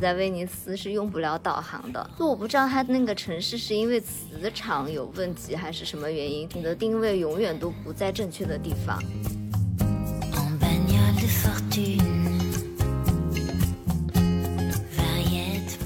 [0.00, 8.98] 在威尼斯是用不了导航的，就我不知道它那个城市是因为磁场有问题还是什么原因，你的定位永远都不在正确的地方。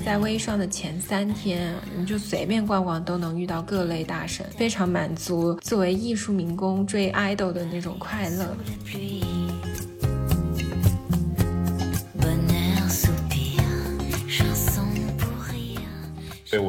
[0.04, 8.54] 在微商的前三天，你就随便逛逛都能遇到各类大神，非常满足作为艺术民工追 idol 的那种快乐。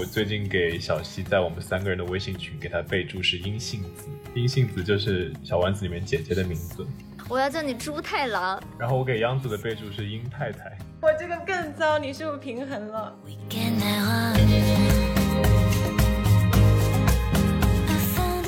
[0.06, 6.86] 我最近给小溪在我们三个人的微信群给他备注是阴性子，阴性子就是小丸子里面姐姐的名字。
[7.28, 8.62] 我要叫你猪太郎。
[8.78, 10.78] 然后我给央子的备注是殷太太。
[11.02, 13.18] 我这个更糟，你是不是平衡了？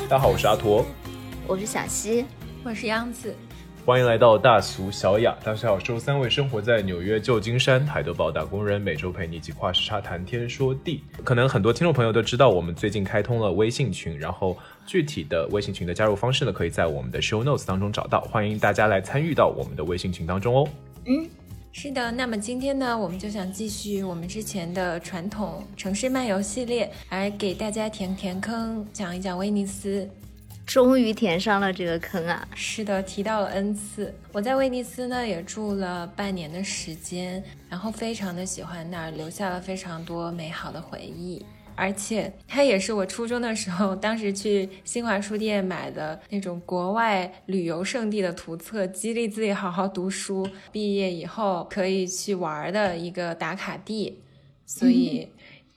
[0.08, 0.86] 大家好，我是阿驼，
[1.48, 2.24] 我是小溪，
[2.64, 3.36] 我是央子。
[3.88, 5.34] 欢迎来到大俗小雅。
[5.42, 11.02] 大家好，周三位生活在纽约旧金山海德堡打工人，每周陪你一起跨时差谈天说地。
[11.24, 18.20] 可能很多听众朋友都知道，我们最近开通了微信群，然后具体的微信群的加入方式呢，可以在我们的 show notes 当中找到。
[18.20, 20.68] 欢迎大家来参与到我们的微信群当中哦。
[21.06, 21.26] 嗯，
[21.72, 22.12] 是的。
[22.12, 30.06] 那么今天呢，我们就想继续我们之前的传统城市漫游系列，来给大家填填坑，讲一讲威尼斯。
[30.68, 32.46] 终于填上了这个坑啊！
[32.54, 34.14] 是的，提到了 N 次。
[34.34, 41.44] 我在威尼斯呢也住了半年的时间，然后非常的喜欢那儿，留下了非常多美好的回忆。
[41.74, 54.22] 而且它也是我初中的时候，当时去新华书店买的那种国外旅游胜地的图册，激励自己好好读书，毕业以后可以去玩的一个打卡地。
[54.66, 55.30] 所以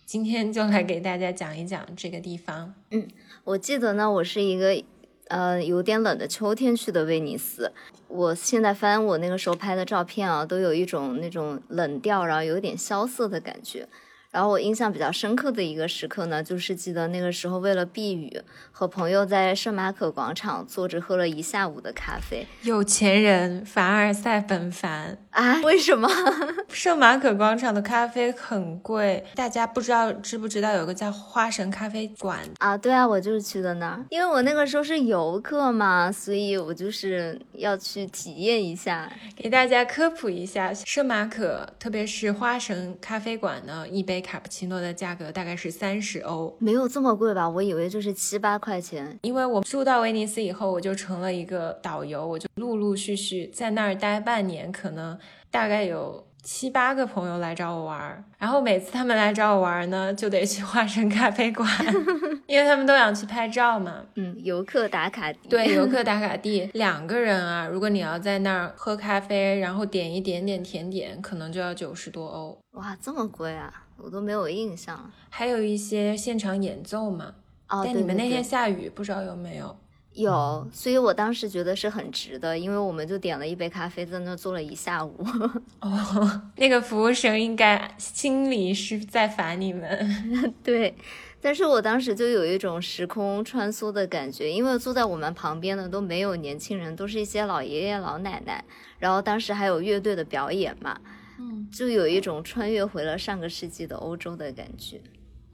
[0.05, 2.75] 今天就来给大家讲一讲这个地方。
[2.91, 3.07] 嗯。
[3.51, 4.81] 我记得呢，我是一个，
[5.27, 7.73] 呃，有点冷的秋天去的威尼斯。
[8.07, 13.89] 我现在翻我那个时候拍的照片啊，都有一种那种冷调，然后有点萧瑟的感觉。
[14.31, 22.47] 然后我印象比较深刻的一个时刻呢，就是记得那个时候为了避雨，和朋友在圣马可广场坐着喝了一下午的咖啡。
[22.63, 25.61] 有钱人凡尔赛本凡啊？
[25.63, 26.09] 为什么？
[26.71, 32.79] 圣马可广场的咖啡很贵，大家不知道知不知道有个叫花神咖啡馆啊？
[32.79, 44.20] 对啊，我就是去的那儿，因为我那个时候是游客嘛，所以我就是要去体验一下，给大家科普一下圣马可，特别是花神咖啡馆呢，一杯。
[44.21, 47.49] 卡布奇诺的价格大概是三十欧，没有这么贵吧？
[47.49, 49.19] 我以为就是七八块钱。
[49.23, 55.19] 因为我住到威尼斯以后，我就成了一个导游，我就陆陆续续在那儿待半年，可能
[55.51, 56.27] 大概有。
[56.43, 61.69] 七八个朋友来找我玩，然后每次他们来找我玩呢，就得去花神咖啡馆，
[62.49, 63.97] 因为他们都想去拍照嘛。
[64.15, 65.51] 嗯，游客打卡地。
[65.51, 72.59] 对，游客打卡地，两个人啊，如果你要在那儿喝咖啡，然后点一点点甜点，可能就要九十多欧。
[72.71, 73.71] 哇，这么贵啊！
[74.03, 75.11] 我都没有印象。
[75.29, 77.35] 还有一些现场演奏嘛。
[77.69, 79.77] 哦，但你们那天下雨，不知道有没有。
[80.15, 85.25] 有，所以我当时觉得是很值的，因为我们就点了一杯咖啡，在那坐了一下午。
[85.81, 90.53] 哦，那个服务生应该心里是在烦你们。
[90.65, 90.97] 对，
[91.41, 98.65] 但是我当时就有一种时空穿梭的感觉，因为坐在我们旁边的都没有年轻人，都是一些老爷爷老奶奶，
[98.99, 101.01] 然后当时还有乐队的表演嘛，
[101.41, 105.01] 嗯，就有一种穿越回了上个世纪的欧洲的感觉。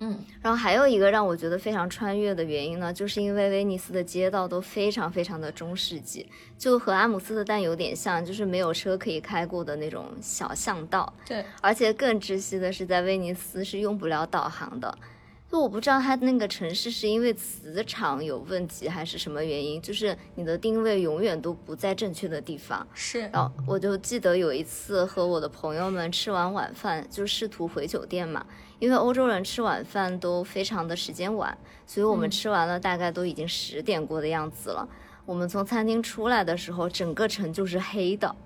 [0.01, 11.11] 嗯，然后还有一个让我觉得非常穿越的原因呢，就是因为威尼斯的街道都非常非常的中世纪，就和阿姆斯特丹有点像，就是没有车可以开过的那种小巷道。
[11.25, 14.99] 对，而且更窒息的是，在威尼斯是用不了导航的。
[15.51, 22.87] 就我不知道它那个城市是因为磁场有问题还是什么原因，就是你的定位永远都不在正确的地方。
[22.93, 28.45] 是，然后我就记得有一次和我的朋友们吃完晚饭，就试图回酒店嘛。
[28.79, 34.87] 因为欧洲人吃晚饭都非常的时间晚，所以我们吃完了大概都已经十点过的样子了。
[35.25, 38.37] 我们从餐厅出来的时候，整个城就是黑的。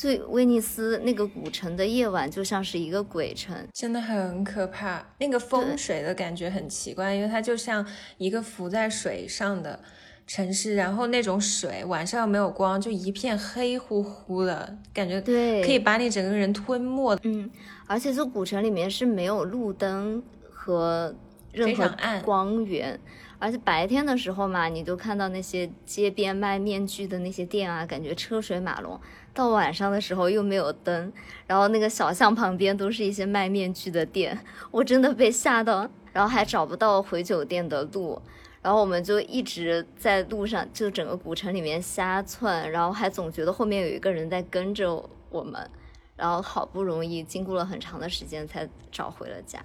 [0.00, 5.04] 就威尼斯那个古城的夜晚就像是一个鬼城，真的很可怕。
[5.18, 7.86] 那个风水的感觉很奇怪，因为它就像
[8.16, 9.78] 一个浮在水上的。
[10.26, 17.18] 城市，然后那种水晚上又没有光，就一片黑乎乎的感觉，对，可以把你整个人吞没。
[17.24, 17.50] 嗯，
[17.88, 21.12] 而且这古城里面是没有路灯和
[21.50, 21.92] 任何
[22.22, 23.00] 光源，
[23.40, 29.00] 而且白天的时候嘛，你就看到那些街边卖面具的那些店啊，感觉车水马龙。
[29.32, 31.12] 到晚上的时候又没有灯，
[31.46, 34.38] 然后那个小巷旁边都是一些卖面具的店，
[34.70, 38.20] 我真的被吓到，然后还找不到回酒店的路。
[38.60, 45.70] 然后我们就一直在路上，就整个古城里面瞎窜，然后还总觉得后面有一个人在跟着我们。
[46.16, 49.58] 然后好不容易经过了很长的时间才找回了家。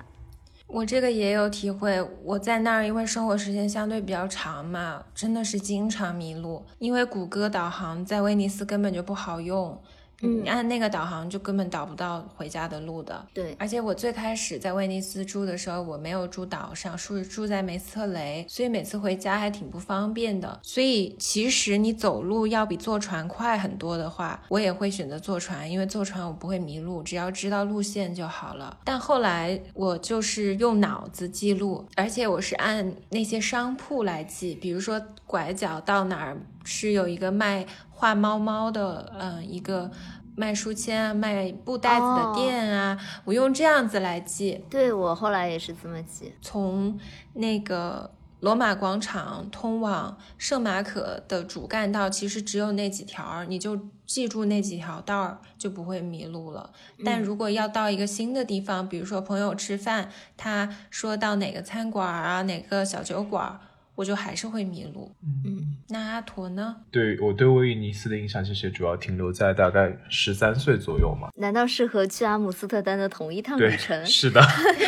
[0.68, 9.80] 我这个也有体会，我在那儿因为生活时间相对比较长嘛，真的是经常迷路，因为谷歌导航在威尼斯根本就不好用。
[10.22, 13.26] 你按那个导航就根本导不到回家的路的。
[13.34, 20.60] 对，而且我最开始在威尼斯住的时候，我没有住岛上，是住在梅斯特雷，所以每次回家还挺不方便的。
[20.64, 28.78] 所以其实你走路要比坐船快很多的话，我也会选择坐船，因为坐船我不会迷路，只要知道路线就好了。
[28.84, 37.66] 但后来我就是用脑子记录，而且我是按那些商铺来记，比如说拐角到哪儿是有一个卖。
[37.98, 39.90] 画猫猫的，嗯，一个
[40.36, 44.66] 卖书签啊、卖布袋子的店啊，我用这样子来记。
[44.70, 46.34] 对我后来也是这么记。
[46.42, 47.00] 从
[47.36, 56.70] 那个罗马广场通往圣马可的主干道，其实只有那几条，你就记住那几条道儿，就不会迷路了。
[57.06, 63.58] 但如果要到一个新的地方，比如说朋友吃饭，他说到哪个餐馆啊，哪个小酒馆。
[63.96, 65.10] 我就还是会迷路。
[65.24, 66.76] 嗯，那阿驼呢？
[66.92, 71.30] 对我对威尼斯的印象其实主要停留在大概十三岁左右嘛。
[71.36, 74.04] 难道是和去阿姆斯特丹的同一趟旅程？
[74.06, 74.42] 是的，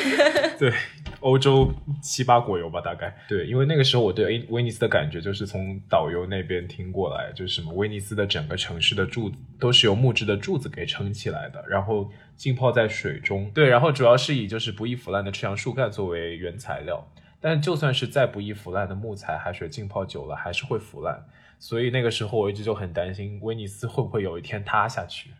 [0.60, 0.74] 对，
[1.22, 3.16] 欧洲七八国游吧，大概。
[3.30, 13.50] 对，因为那个时候我对威威尼斯的感觉就是从导游那边听过来，就是什么威尼斯的整个城市的柱子都是由木质的柱子给撑起来的，然后浸泡在水中。
[13.54, 17.08] 对，然后主要是以就是不易腐烂的赤杨树干作为原材料。
[17.40, 21.26] 但就算是再不易腐烂的木材，海水浸泡久了还是会腐烂，
[21.60, 25.32] 所以那个时候我一直就很担心威尼斯会不会有一天塌下去。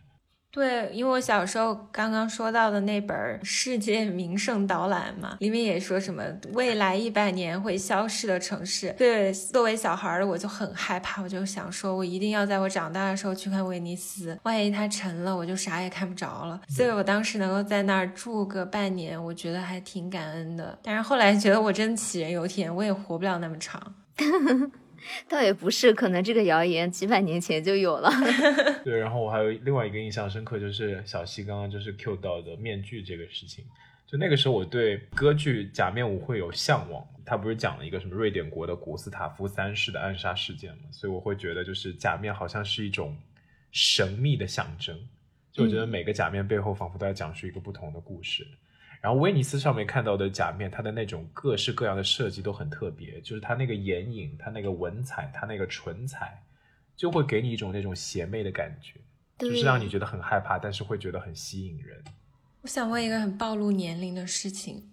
[0.50, 6.24] 对，因为我小时候刚刚说到的那本《世界名胜导览》嘛，里面也说什么
[6.54, 8.92] 未来一百年会消失的城市。
[8.96, 16.58] 对，作为小孩的我就很害怕，我就想说，我一定要在我长大的时候去看威尼斯，万一它沉了，我就啥也看不着了。
[16.66, 20.78] 所以我当时能够在那儿住个半年，我觉得还挺感恩的。
[20.82, 23.94] 但是后来觉得我真杞人忧天，我也活不了那么长。
[25.28, 28.10] 倒也不是，可能这个谣言几百年前就有了。
[28.84, 33.64] 对，然后我还有另外一个印象深刻，就是小西刚刚就是 Q 到的面具这个事情。
[34.06, 37.06] 就那个时候，我对歌剧假面舞会有向往。
[37.26, 40.84] 他不是讲了一个什么瑞典国的古斯塔夫三世的暗杀事件嘛？
[40.90, 43.14] 所以我会觉得，就是假面好像是一种
[43.70, 44.98] 神秘的象征。
[45.52, 48.46] 就我觉得每个假面背后仿佛都在讲述一个不同的故事。
[49.00, 56.42] 然后威尼斯上面看到的假面，它的那种各式各样的设计都很特别，就是它那个眼影、它那个纹彩、它那个唇彩，
[56.96, 58.94] 就会给你一种那种邪魅的感觉，
[59.38, 62.02] 就是让你觉得很害怕，但是会觉得很吸引人。
[62.62, 64.90] 我想问一个很暴露年龄的事情，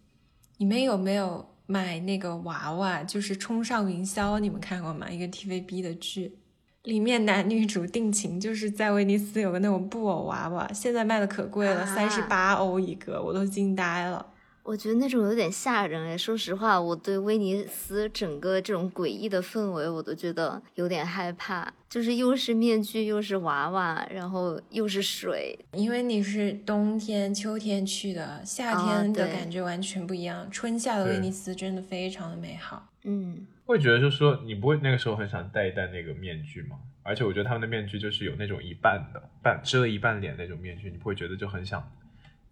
[0.57, 3.03] 你们有没有买那个娃娃？
[3.03, 5.09] 就是《冲上云霄》，你们看过吗？
[5.09, 6.37] 一个 TVB 的剧。
[6.85, 14.25] 里面男女主定情，就是在威尼斯有个那种布偶娃娃，现在卖的可贵了，三十八欧一个，我都惊呆了。
[14.63, 21.71] 我觉得那种有点吓人哎，说实话，我对威尼斯整个这种诡异的氛围，我都觉得有点害怕。
[21.87, 25.57] 就是又是面具，又是娃娃，然后又是水。
[25.73, 30.49] 因为你是冬天、秋天去的，夏天的感觉完全不一样。
[30.49, 32.89] 春夏的威尼斯真的非常的美好。
[33.03, 33.45] 嗯。
[33.65, 36.79] 会觉得就是说，你不会那个时候很想戴一戴那个面具吗？
[37.03, 41.91] 而且我觉得他们的面具就是有那种一半的半遮了一半脸那种面具，你不会觉得就很想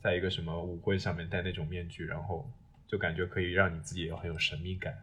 [0.02, 2.48] 在一个什么舞会上面戴那种面具，然后
[2.88, 4.94] 就感觉可以让你自己也很有神秘感。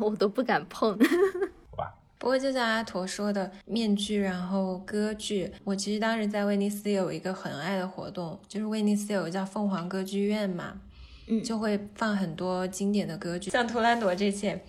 [0.00, 0.98] 我都不敢碰。
[1.70, 1.94] 好吧。
[2.18, 10.80] 不过就像阿驼说的，面具，然后歌剧，我其实当时在威尼斯有一个很爱的活动，就是威尼斯有个叫凤凰歌剧院嘛，
[11.26, 14.62] 嗯，就会放很多经典的歌剧，像《图兰朵》这些。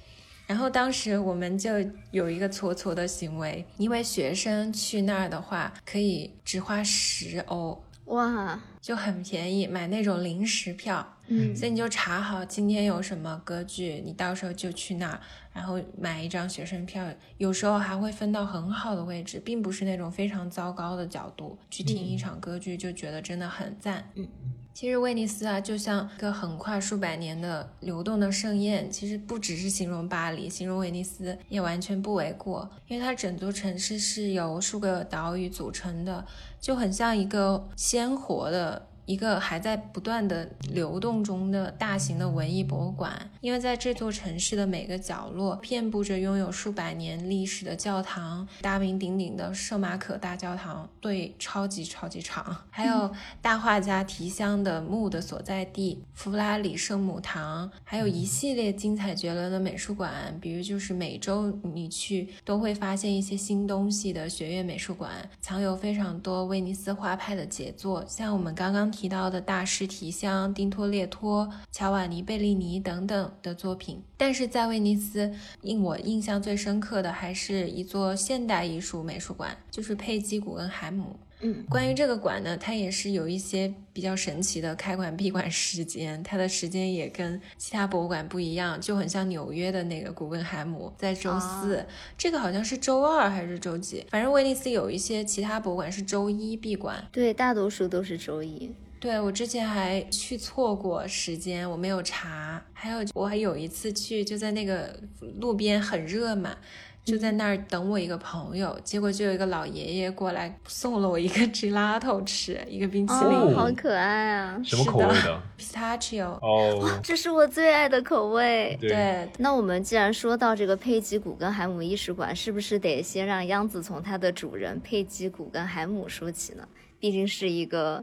[0.45, 1.71] 然后当时我们就
[2.11, 15.17] 有一个搓搓的行为，因为学生去那儿的话可以只花十欧，哇，就很便宜，买那种临时票，嗯，所以你就查好今天有什么歌剧，你到时候就去那儿，
[15.53, 24.27] 然后买一张学生票，有时候还会分到很好的位置，并不是那种非常糟糕的角度去听一场歌剧，就觉得真的很赞，嗯。
[24.73, 28.89] 其实威尼斯啊，就像一个横跨数百年的流动的盛宴。
[28.89, 36.25] 其实不只是形容巴黎，形容威尼斯也完全不为过，因为它整座城市是由数个岛屿组成的，
[36.59, 38.72] 就很像一个鲜活的
[39.05, 68.92] 一个还在不断的流动中的大型的文艺博物馆，因为在这座城市的每个角落，遍布着拥有数百年历史的教堂，大名鼎鼎的圣马可大教堂，对，超级超级长，还有 大画家提香的墓的所在地弗拉里圣母堂，还有一系列精彩绝伦的美术馆，比如就是每周你去都会发现一些新东西的学院美术馆，藏有非常多威尼斯画派的杰作，像我们刚刚。
[68.93, 81.15] 提到的大师提香、丁托列托、乔瓦尼贝利尼等等的作品，但是在威尼斯，令我印象最深刻的还是一座现代艺术美术馆，就是佩姬古根海姆。
[81.45, 91.85] 嗯，关于这个馆呢，它也是有一些比较神奇的开馆闭馆时间，它的时间也跟其他博物馆不一样，就很像纽约的那个古根海姆，在周四，
[92.17, 94.05] 这个好像是周二还是周几？
[94.09, 98.71] 反正威尼斯有一些其他博物馆是周一闭馆，对，大多数都是周一。
[99.03, 102.63] 对我之前还去错过时间，我没有查。
[102.71, 104.97] 还有我还有一次去，就在那个
[105.41, 106.55] 路边很热嘛。
[107.03, 114.57] 就在那儿等我一个朋友，结果就有一个老爷爷过来送了我一个 gelato 吃，一个冰淇淋，好可爱啊！
[114.63, 115.41] 什么口味的？
[115.59, 116.39] pistachio。
[116.41, 118.77] 哦，这是我最爱的口味。
[118.79, 119.29] 对。
[119.37, 126.65] 那我们既然说到这个佩吉古根海姆艺术馆，是不是得先让央子从它的主人佩吉古根海姆说起呢？
[127.01, 128.01] 毕竟是一个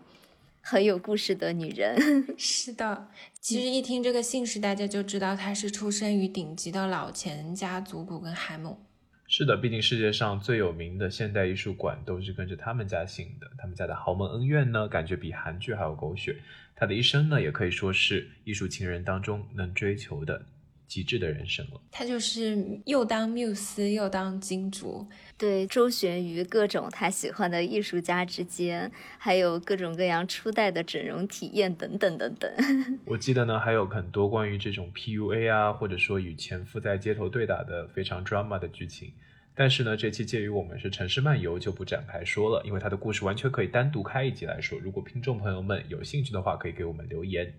[0.60, 1.96] 很有故事的女人。
[2.38, 3.08] 是的。
[3.40, 8.78] 其实一听这个姓氏，大家就知道她是出生于顶级的老钱家族古根海姆。
[9.26, 13.50] 是的，毕竟世界上最有名的现代艺术馆都是跟着他们家姓的。
[13.58, 16.36] 他们家的豪门恩怨呢，感觉比韩剧还要狗血。
[16.74, 20.46] 他的一生呢，也可以说是艺术情人当中能追求的。
[20.90, 25.06] 极致的人生了，他就是又当缪斯又当金主，
[25.40, 32.52] 对，周旋于各种他喜欢的艺术家之间，还有各种各样初代的整容体验等等等等。
[33.06, 39.14] 我记得呢，还有很多关于这种 PUA 啊，或者说与前夫在街头对打的非常 drama 的剧情。
[39.54, 44.78] 但是呢，这期介于我们是城市漫游，就不展开说了，因为他的故事完全可以单独开一集来说。
[44.78, 47.50] 如果听众朋友们有兴趣的话，可以给我们留言。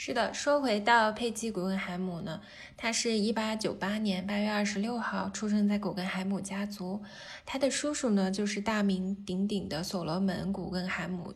[0.00, 2.40] 是的，说回到佩吉古根海姆呢，
[2.76, 7.02] 他是一八九八年八月二十六号出生在古根海姆家族，
[7.44, 11.34] 他的叔叔呢就是大名鼎鼎的所罗门古根海姆。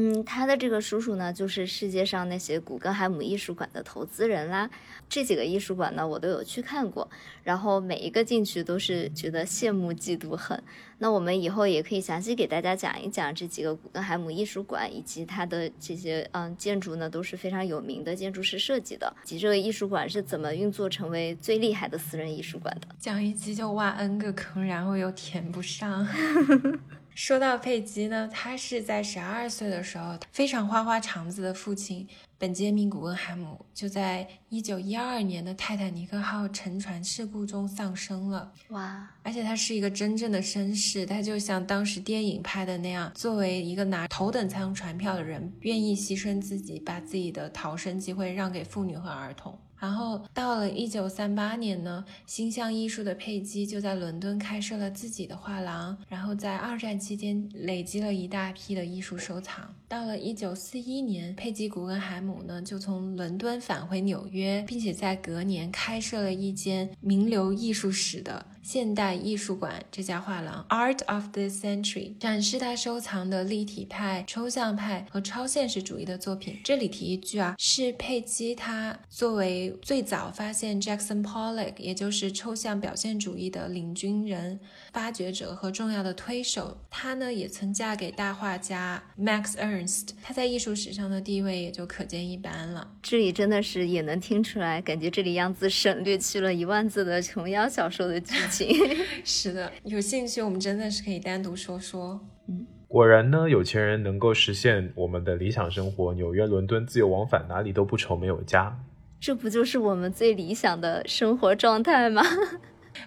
[0.00, 4.70] 嗯，他的这个叔叔呢，就是世界上那些古根海姆艺术馆的投资人啦。
[5.08, 7.10] 这几个艺术馆呢，我都有去看过，
[7.42, 10.62] 然后每一个进去都是觉得羡慕嫉妒恨。
[10.98, 22.86] 那我们以后也可以详细给大家讲一讲这几个古根海姆艺术馆以及它的这些嗯建筑呢，都是非常有名的建筑师设计的，及这个艺术馆是怎么运作成为最厉害的私人艺术馆的。
[23.00, 26.06] 讲一集就挖 N 个坑，然后又填不上。
[27.18, 32.06] 说到佩吉呢，他是在十二岁的时候，非常花花肠子的父亲
[32.38, 38.52] 本杰明·古根海姆就在一九一二年的泰坦尼克号沉船事故中丧生了。
[38.68, 39.10] 哇！
[39.24, 49.58] 而且他是一个真正的绅士，他就像当时电影拍的那样，作为一个拿头等舱船票的人，愿意牺牲自己，把自己的逃生机会让给妇女和儿童。
[49.78, 59.74] 然后到了一九三八年呢，星象艺术的佩姬就在伦敦开设了自己的画廊，然后在二战期间累积了一大批的艺术收藏。
[59.88, 68.44] 到了一九四一年，佩吉古根海姆呢就从伦敦返回纽约，并且在隔年开设了一间名流艺术史的。
[68.60, 76.58] 现代艺术馆这家画廊，Art of the Century，展示他收藏的立体派、抽象派和超现实主义的作品。
[76.62, 84.60] 这里提一句啊，是佩姬他作为最早发现 Jackson Pollock，也就是抽象表现主义的领军人、
[84.92, 86.76] 发掘者和重要的推手。
[86.90, 89.77] 他呢也曾嫁给大画家 Max Ernst，
[90.22, 92.90] 他在艺术史上的地位也就可见一斑了。
[93.02, 98.68] 这里真的是也能听出来，感觉这里样子省略去了一万字的琼瑶小说的剧情。
[99.24, 102.20] 是的，有兴趣我们真的是可以单独说说。
[102.48, 108.78] 嗯，果然呢，有钱人能够实现我们的理想生活，纽约、伦敦自由往返，哪里都不愁没有家。
[109.20, 112.22] 这不就是我们最理想的生活状态吗？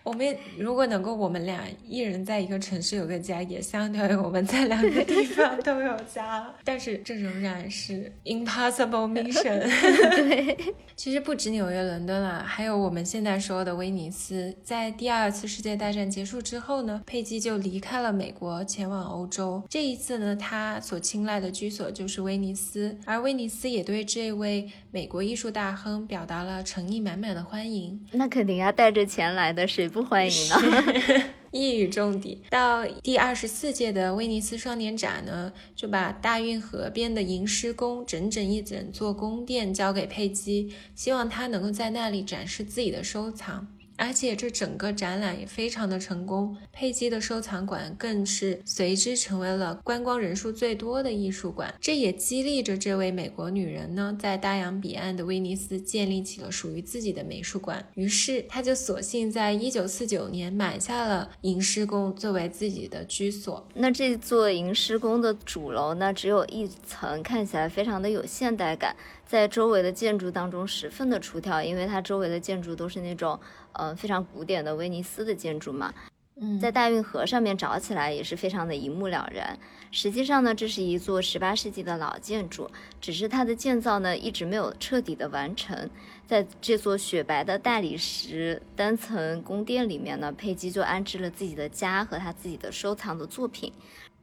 [0.04, 6.52] 我们如果能够，我们俩一人在一个城市有个家，也相当于我们在两个地方都有家。
[6.64, 9.60] 但是这仍然是 impossible mission。
[10.16, 10.58] 对，
[10.96, 14.56] 其实不止纽约、伦敦了，还有我们现在说的威尼斯。
[14.64, 19.62] 在第二次世界大战结束之后呢，佩姬就离开了美国，前往欧洲。
[19.70, 28.00] 这一次呢，他所青睐的居所就是威尼斯，而威尼斯也对这位美国艺术大亨表达了诚意满满的欢迎。
[28.12, 29.81] 那肯定要带着钱来的是。
[29.82, 30.56] 谁不欢迎呢？
[31.50, 32.40] 一语中的。
[32.52, 43.70] 到第二十四届的威尼斯双年展呢，就把大运河边的吟诗宫整整一整座宫殿交给佩姬，希望她能够在那里展示自己的收藏。
[44.02, 51.72] 而且这整个展览也非常的成功，佩姬的收藏馆更是随之成为了观光人数最多的艺术馆。
[51.80, 57.88] 这也激励着这位美国女人呢，在大洋彼岸的威尼斯建立起了属于自己的美术馆。
[57.94, 63.68] 于是，她就索性在一九四九年买下了吟诗宫作为自己的居所。
[63.76, 68.96] 那这座吟诗宫的主楼呢，只有一层，看起来非常的有现代感，
[69.28, 73.40] 在周围的建筑当中十分的出挑，因为它周围的建筑都是那种。
[73.74, 75.94] 呃，非常古典的威尼斯的建筑嘛，
[76.36, 79.58] 嗯，在大运河上面找起来也是非常的一目了然。
[79.92, 82.70] 实际上呢，这是一座十八世纪的老建筑，
[83.02, 85.90] 只是它的建造呢一直没有彻底的完成。
[86.26, 93.74] 在这座雪白的大理石单层宫殿里面呢，佩姬就安置了自己的家和他自己的收藏的作品。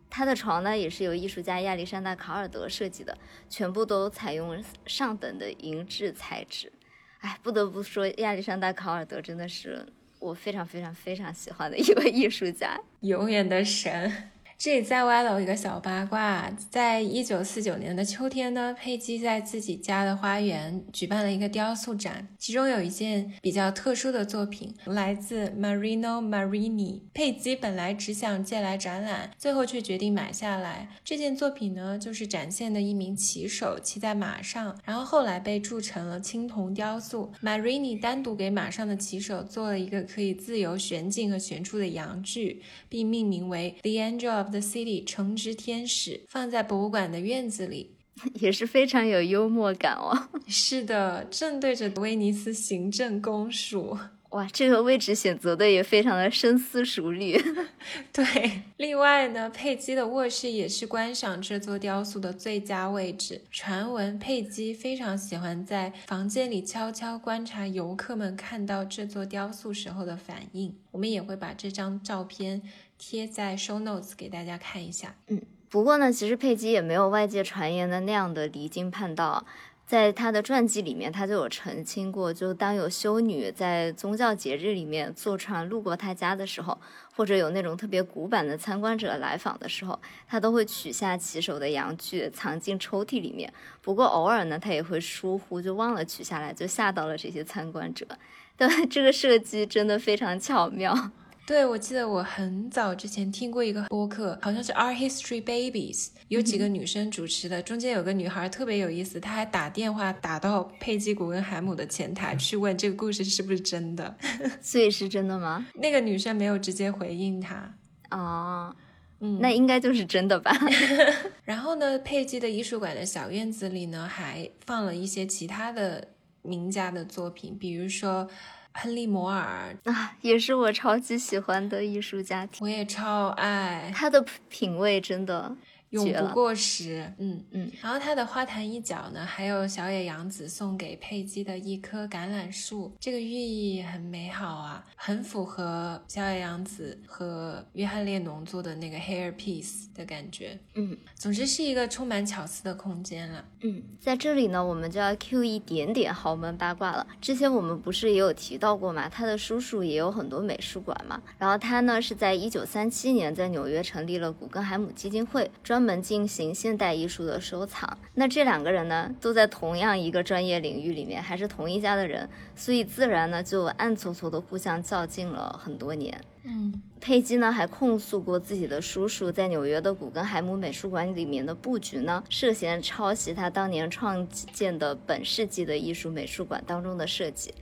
[0.09, 3.19] 他的床呢也是由艺术家亚历山大考尔德设计的，
[3.51, 6.73] 全部都采用上等的银质材质。
[7.21, 9.85] 哎，不得不说，亚历山大·考尔德真的是
[10.19, 14.31] 我非常非常非常喜欢的一位艺术家，永远的神。
[14.59, 27.03] 这里再歪了一个小八卦，在一九四九年的秋天呢，佩姬在自己家的花园举办了一个雕塑展，其中有一件比较特殊的作品，来自 Marino Marini。
[27.15, 30.89] 佩姬本来只想借来展览，最后却决定买下来。
[31.05, 37.33] 这件作品呢，就是展现的一名骑手骑在马上，然后后来被铸成了青铜雕塑。
[37.41, 44.59] Marini 单独给马上的骑手做了一个可以自由旋进和旋出的阳具，并命名为 The Angel of。
[44.59, 47.93] The City 橙之天使放在博物馆的院子里，
[48.41, 50.29] 也是非常有幽默感哦。
[50.49, 53.97] 是的，正对着威尼斯行政公署。
[54.31, 57.41] 哇，这个位置选择的也非常的深思熟虑。
[58.13, 63.41] 对，另外呢，佩姬的卧室也是观赏这座雕塑的最佳位置。
[63.51, 70.75] 传闻佩姬非常喜欢在房间里悄悄观察游客们看到这座雕塑时候的反应。
[70.91, 72.61] 我们也会把这张照片。
[72.99, 75.15] 贴在 show notes 给大家看一下。
[75.29, 75.41] 嗯，
[75.71, 79.47] 不过呢，其实佩姬也没有外界传言的那样的离经叛道，
[79.87, 86.77] 在他的传记里面，他就有澄清过，就当有修女在宗教节日里面坐船路过他家的时候，
[87.15, 93.51] 或者有那种特别古板的参观者来访的时候，他都会取下骑手的阳具藏进抽屉里面。
[93.81, 98.07] 不过偶尔呢，他也会疏忽，就忘了取下来，就吓到了这些参观者。
[98.59, 101.13] 对，这个设计真的非常巧妙。
[101.49, 114.15] 对，我记得我很早之前听过一个播客，好像是 Our History Babies，有几个女生主持的，中间有个女孩特别有意思，她还打电话打到佩姬古根海姆的前台去问这个故事是不是真的，
[114.61, 115.67] 所以是真的吗？
[115.81, 117.75] 那个女生没有直接回应她。
[118.11, 118.77] 哦，
[119.21, 120.55] 嗯，那应该就是真的吧。
[121.45, 126.09] 然后呢，佩姬的艺术馆的小院子里呢，还放了一些其他的
[126.43, 128.29] 名家的作品，比如说。
[128.75, 135.57] 亨利·摩尔啊，也是我超级喜欢的艺术家庭，我也超爱他的品味，真的。
[135.91, 137.71] 永不过时，嗯嗯。
[137.83, 150.59] 然后它的花坛一角呢，还有小野洋子送给佩姬的一棵橄榄树，这个寓意很美好啊，很符合小野洋子和约翰列侬做的那个 hair piece 的感觉。
[150.75, 153.45] 嗯，总之是一个充满巧思的空间了。
[153.63, 157.07] 嗯，在这里呢，我们就要 Q 一点点豪门八卦了。
[157.21, 161.21] 之前我们不是也有提到过嘛，他的叔叔也有很多美术馆嘛。
[161.39, 167.97] 然后他呢是在一九三七年在纽约成立了古根海姆基金会，专专门进行现代艺术的收藏。
[168.15, 176.21] 那这两个人呢，都在同样一个专业领域里面，还是同一家的人，所以自然呢就暗搓搓的互相较劲了很多年。
[176.43, 187.55] 嗯，佩姬呢还控诉过自己的叔叔在纽约的古根海姆美术馆里面的布局呢，涉嫌抄袭他当年创建的本世纪的艺术美术馆当中的设计。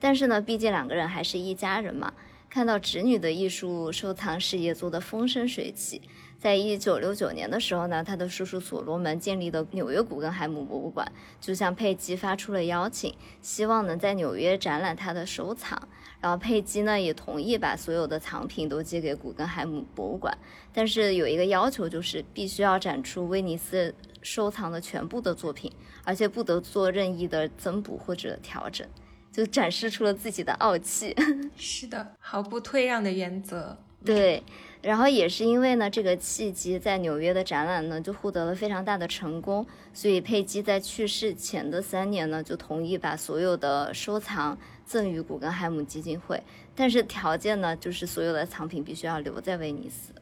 [0.00, 2.14] 但是呢，毕竟两个人还是一家人嘛，
[2.48, 6.00] 看到侄女的艺术收藏事业做得风生水起。
[6.38, 15.88] 在一九六九年的时候呢，他的叔叔所罗门建立的纽约古根海姆博物馆就向佩姬发出了邀请，希望能在纽约展览他的收藏。
[16.20, 20.36] 然后佩姬呢也同意把所有的藏品都寄给古根海姆博物馆，
[20.72, 25.72] 但是有一个要求，就是必须要展出威尼斯收藏的全部的作品，
[26.04, 28.86] 而且不得做任意的增补或者调整，
[29.32, 31.16] 就展示出了自己的傲气。
[31.56, 33.76] 是的，毫不退让的原则。
[34.04, 34.42] 对。
[34.88, 46.42] 然后也是因为呢这个契机，在纽约的展览呢就获得了非常大的成功，所以佩姬在去世前的三年呢就同意把所有的收藏赠予古根海姆基金会，
[46.74, 50.14] 但是条件呢就是所有的藏品必须要留在威尼斯。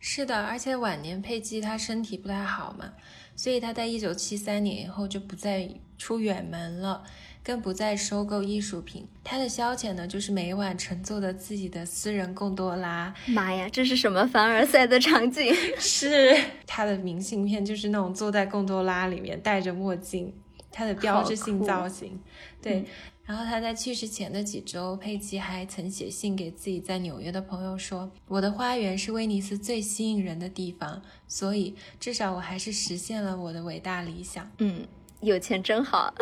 [0.00, 2.92] 是的，而且晚年佩姬她身体不太好嘛，
[3.36, 7.04] 所以她在一九七三年以后就不再出远门了。
[7.42, 13.14] 更不再收购艺术品，他的消遣呢，就是每晚乘坐的自己的私人贡多拉。
[13.26, 15.54] 妈呀，这是什么凡尔赛的场景？
[15.78, 20.32] 是他的明信片，就是那种坐在贡多拉里面戴着墨镜，
[20.70, 22.20] 他的标志性造型。
[22.60, 22.84] 对，
[23.24, 34.86] 然后他在去世前的几周，佩奇还曾写信给自己在纽约的朋友说：“我的花园是威尼斯最吸引人的地方，所以至少我还是实现了我的伟大理想。”嗯。
[35.20, 36.12] 有钱真好，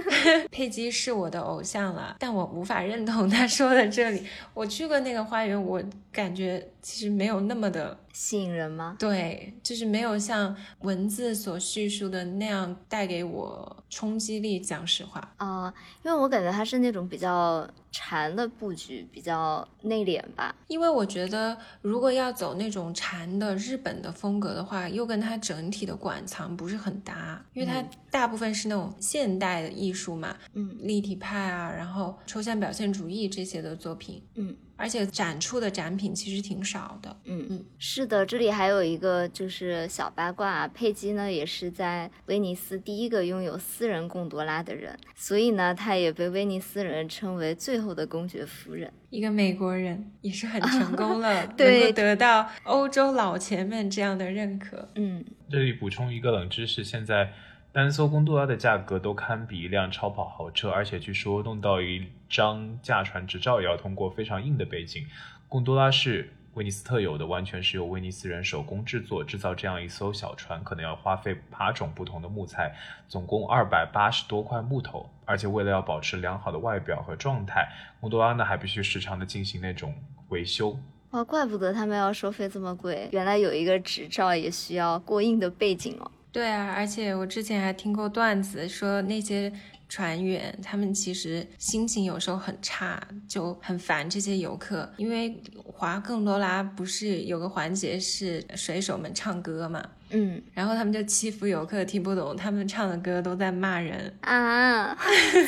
[0.50, 4.26] 佩姬是我的偶像了，但我无法认同他说的这里。
[4.54, 5.82] 我去过那个花园，我
[6.16, 7.98] 感觉其实没有那么的。
[8.14, 8.96] 吸引人吗？
[8.98, 14.58] 对，就是没有像文字所叙述的那样带给我冲击力。
[14.58, 20.54] 讲实话啊，因为我感觉它是那种比较禅的布局，比较内敛吧。
[20.66, 34.56] 因为我觉得，如果要走那种禅的日本的风格的话，又跟它整体的馆藏不是很搭，因为它大部分是那种现代的艺术嘛，嗯，立体派啊，然后抽象表现主义这些的作品，嗯。
[34.76, 48.92] 而且展出的展品其实挺少的，嗯嗯，是的，这里还有一个就是小八卦，佩姬呢也是在威尼斯第一个拥有私人贡多拉的人，所以呢，她也被威尼斯人称为最后的公爵夫人。
[49.10, 54.88] 一个美国人也是很 成功了，能够得到欧洲老钱们这样的认可。
[54.94, 57.32] 嗯，这里补充一个冷知识，现在。
[57.72, 65.06] 单艘贡多拉的价格都堪比一辆超跑豪车，而且据说弄到一张驾船执照也要通过非常硬的背景。
[65.48, 69.22] 贡多拉是威尼斯特有的，完全是由威尼斯人手工制作。
[69.22, 72.74] 制造这样一艘小船，可能要花费八种不同的木材，
[73.08, 75.08] 总共二百八十多块木头。
[75.24, 77.68] 而且为了要保持良好的外表和状态，
[78.00, 79.94] 贡多拉呢还必须时常的进行那种
[80.28, 80.78] 维修。
[81.10, 86.10] 哇，怪不得他们要收费这么贵，原来有一个执照也需要过硬的背景哦。
[86.32, 89.52] 对啊，而且我之前还听过段子，说那些
[89.88, 99.84] 船员他们其实心情有时候很差，就很烦这些游客，因为华更多拉不是有个环节是水手们唱歌嘛。
[100.10, 104.96] 嗯，然后他们就欺负游客，听不懂他们唱的歌，都在骂人啊！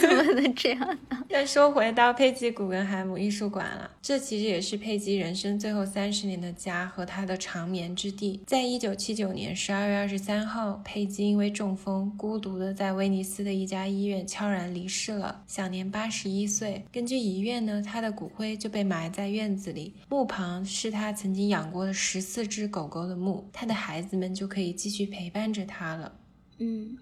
[0.01, 1.25] 怎么能这样呢？
[1.31, 8.43] 再说回到佩吉古根海姆艺术馆了，这其实也是佩吉人生最后三十年的家和他的长眠之地。
[8.49, 16.85] 在一九七九年十二月二十三号，佩吉因为中风，孤独的在威尼斯的一家医院悄然离世了，享年八十一岁。
[16.93, 24.49] 根据遗愿呢，他的骨灰就被埋在院子里，墓旁是他曾经养过的十四只狗狗的墓，他的孩子们就。
[24.49, 26.11] 可以继续陪伴着他了。
[26.57, 26.97] 嗯，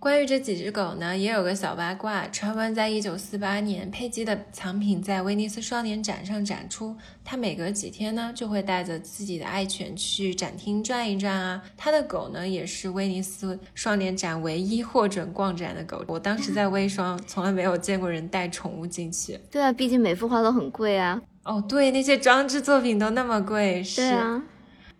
[0.00, 2.28] 关于这几只狗呢，也有个小八卦。
[2.28, 11.60] 传闻在一九四八年，佩姬的藏品在威尼斯双年展上展出，他每隔几天呢，就会带着自己的爱犬去展厅转一转啊。
[11.76, 16.04] 他的狗呢，也是威尼斯双年展唯一获准逛展的狗。
[16.06, 19.40] 我当时在微双，从来没有见过人带宠物进去。
[19.50, 21.20] 对啊，毕竟每幅画都很贵啊。
[21.42, 23.82] 哦，对，那些装置作品都那么贵。
[23.82, 24.44] 是啊。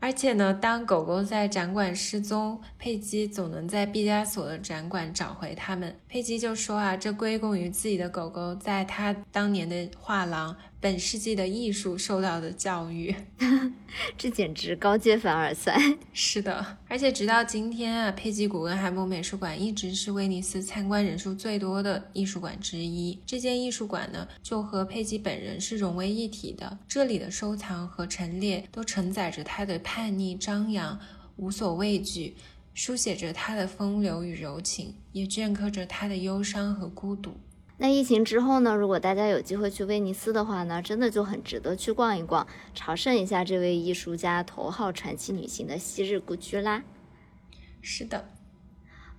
[0.01, 5.99] 而且呢，当狗狗在展馆失踪，佩姬总能在毕加索的展馆找回它们。
[6.09, 10.57] 佩姬就说啊，这归功于自己的狗狗在他当年的画廊。
[10.81, 13.13] 本世纪的艺术受到的教育，
[14.17, 15.77] 这简直高阶凡尔赛。
[16.13, 23.19] 是的，而且直到今天啊，佩吉古根海姆美术馆一直是威尼斯参观人数最多的艺术馆之一。
[23.27, 26.79] 这间艺术馆呢，就和佩吉本人是融为一体的。
[26.87, 30.97] 这里的收藏和陈列都承载着他的叛逆、张扬、
[31.39, 32.37] 无所畏惧，
[32.73, 37.37] 书写着他的风流与柔情，也镌刻着他的忧伤和孤独。
[37.81, 38.75] 那疫情之后呢？
[38.75, 46.83] 如果大家有机会去威尼斯的话呢，真的就很值得去逛一逛，朝圣一下这位艺术家头号传奇女性的昔日故居啦。
[47.81, 48.29] 是的，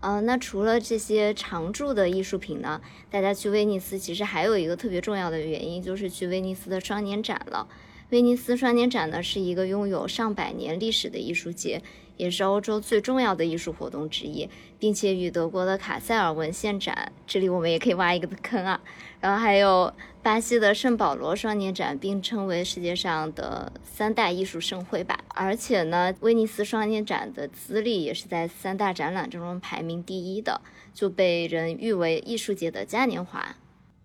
[0.02, 7.66] 呃，那除了这些常驻的艺术品呢，大家去威尼斯其实还有一个特别重要的原因，就是去威尼斯的双年展了。
[8.10, 11.82] 威尼斯双年展呢，是一个拥有上百年历史的艺术节。
[12.18, 18.82] 也是欧洲最重要的艺术活动之一，并且与德国的卡塞尔文献展，这里我们也可以挖一个坑啊。
[19.22, 25.18] 然后还有巴西的圣保罗双年展，并称为世界上的三大艺术盛会吧。
[25.30, 30.60] 而且呢，威尼斯双年展的资历也是在三大展览之中排名第一的，
[30.94, 33.56] 就被人誉为艺术界的嘉年华。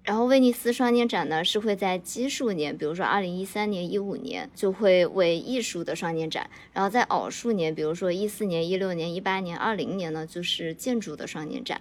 [0.04, 11.80] 然后威尼斯双年展呢是会在奇数年，比如说二零一三年、一五年就会为艺术的双年展，然后在偶数年，比如说一四年、一六年、一八年、二零年呢就是建筑的双年展。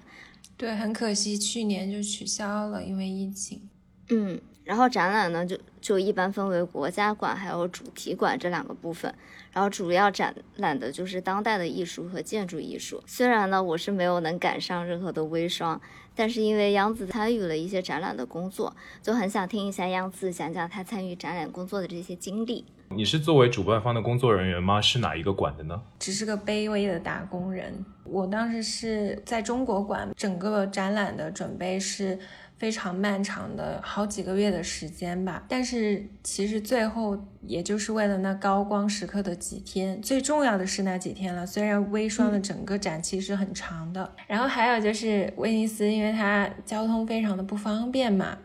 [0.56, 3.62] 对，很可惜去年就取消了，因为疫情。
[4.10, 9.14] 嗯，然后展览呢就就一般分为国家馆还有主题馆这两个部分。
[9.52, 13.04] 然后主要展览的就是当代的艺术和建筑艺术。
[13.06, 15.80] 虽然呢，我是没有能赶上任何的微商，
[16.16, 22.66] 但是因为央子参与了一些展览的工作，就很想听一下央子讲讲他参与展览工作的这些经历。
[22.90, 24.82] 你是作为主办方的工作人员吗？
[24.82, 25.80] 是哪一个馆的呢？
[26.00, 27.86] 只是个卑微的打工人。
[28.06, 32.18] 我当时是在中国馆，整个展览的准备是。
[32.64, 41.46] 非常漫长的好几个月的时间吧，但是其实最后也就是为了那高光时刻的几天，最重要的是那几天了。
[41.46, 48.38] 虽然微霜的整个展期是很长的，然后还有就是威尼斯，因为它交通非常的不方便嘛。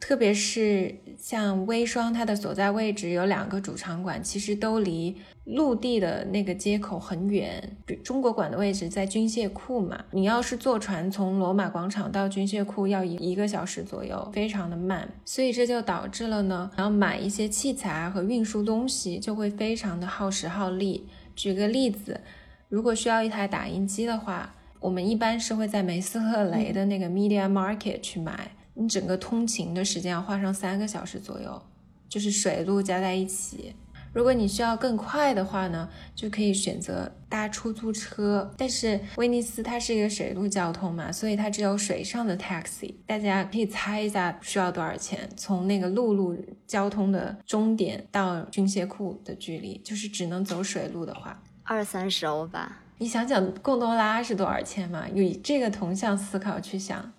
[0.00, 5.16] 特别是像微霜，它的所在位置有两个主场馆，其实都离
[5.50, 7.76] 陆地的那个接口很远。
[8.02, 15.08] 中国馆的位置在军械库嘛，你要是坐船从罗马广场到军械库要一一个小时左右，非常的慢。
[15.24, 21.06] 所以这就导致了呢，然后买一些器材和运输东西就会非常的耗时耗力。
[21.34, 22.20] 举个例子，
[22.68, 28.52] 如果需要一台打印机的话，我们一般是会在梅斯特雷的那个 Media Market 去买。
[28.74, 31.60] 你整个通勤的时间要花上三个小时左右，
[32.08, 33.74] 就是水路加在一起。
[34.12, 38.52] 如果你需要更快的话呢，就可以选择搭出租车。
[38.56, 42.94] 但是威尼斯它是一个水路交通嘛，所以它只有水上的 taxi。
[43.06, 45.28] 大家可以猜一下需要多少钱？
[45.36, 52.82] 从那个陆路交通的终点到军械库的距离，就是只能走水路的话，二三十欧吧。
[52.98, 55.06] 你想想贡多拉是多少钱嘛？
[55.14, 57.12] 以这个同向思考去想。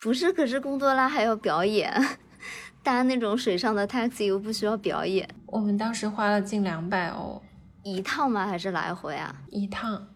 [0.00, 1.90] 不是，可是贡多拉还要表演，
[2.84, 5.28] 搭那种水上的 taxi 又不需要表演。
[5.46, 7.42] 我们当时花了近两百欧
[7.82, 8.46] 一趟吗？
[8.46, 9.34] 还是来回啊？
[9.50, 10.06] 一趟。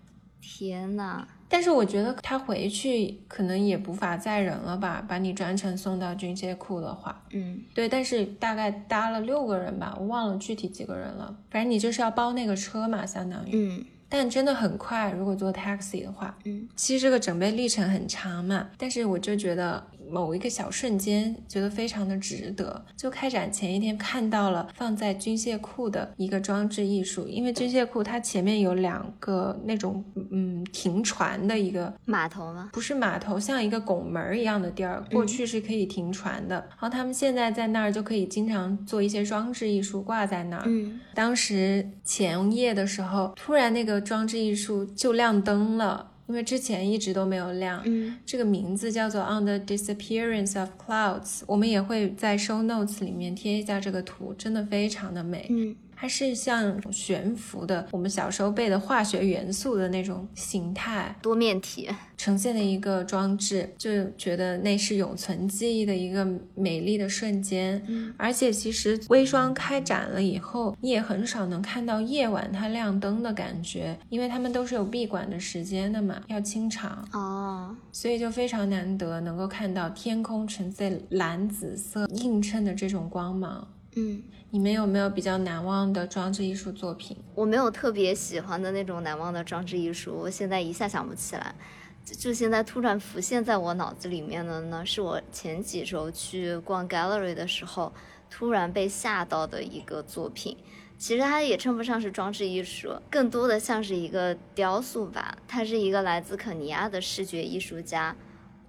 [0.40, 1.26] 天呐！
[1.50, 5.04] 但是我觉得他回去可能也无法载人了吧？
[5.06, 7.88] 把你专程送到军械库的话，嗯，对。
[7.88, 11.34] 但是大概搭了六个人吧，我忘了具体几个人了。
[11.50, 13.84] 反正你就是要包那个车嘛，相当于，嗯。
[14.10, 19.86] 但真的很快，如果坐 taxi 的话，嗯，其实这个准备历程很长嘛，但是我就觉得。
[20.10, 22.84] 某一个小瞬间，觉得非常的值得。
[22.96, 32.70] 就开展前一天看到了放在军械库的一个装置艺术，因为军械库它前面有两个那种嗯停船的一个码头吗？
[32.72, 36.56] 不是码头，像一个拱门一样的地儿，过去是可以停船的。
[36.70, 40.64] 然后他们现在在那儿就可以经常做一些装置艺术挂在那儿。
[40.66, 46.12] 嗯，当时前夜的时候，突然那个装置艺术就亮灯了。
[46.28, 55.74] 因为之前一直都没有亮，嗯，这个名字叫做《On the Disappearance of Clouds》，我们也会在 Show Notes 里面贴一下这个图，真的非常的美，嗯。
[56.00, 67.82] 它是像悬浮的，我们小时候背的化学元素的那种形态，多面体呈现的一个装置，就觉得那是永存记忆的一个美丽的瞬间。
[67.88, 83.66] 嗯，而且其实微霜开展了以后，你也很少能看到夜晚它亮灯的感觉，因为他们都是有闭馆的时间的嘛，要清场哦，所以就非常难得能够看到天空呈现蓝紫色映衬的这种光芒。
[83.96, 84.22] 嗯。
[84.50, 87.14] 你们有没有比较难忘的装置艺术作品？
[87.34, 91.54] 我没有特别喜欢的那种难忘的装置艺术，我现在一下想不起来。
[92.02, 97.92] 就现在突然浮现在我脑子里面的呢，是我前几周去逛 gallery 的时候，
[98.30, 100.56] 突然被吓到的一个作品。
[100.96, 105.36] 其实它也称不上是装置艺术，更多的像是一个雕塑吧。
[105.46, 108.16] 它是一个来自肯尼亚的视觉艺术家。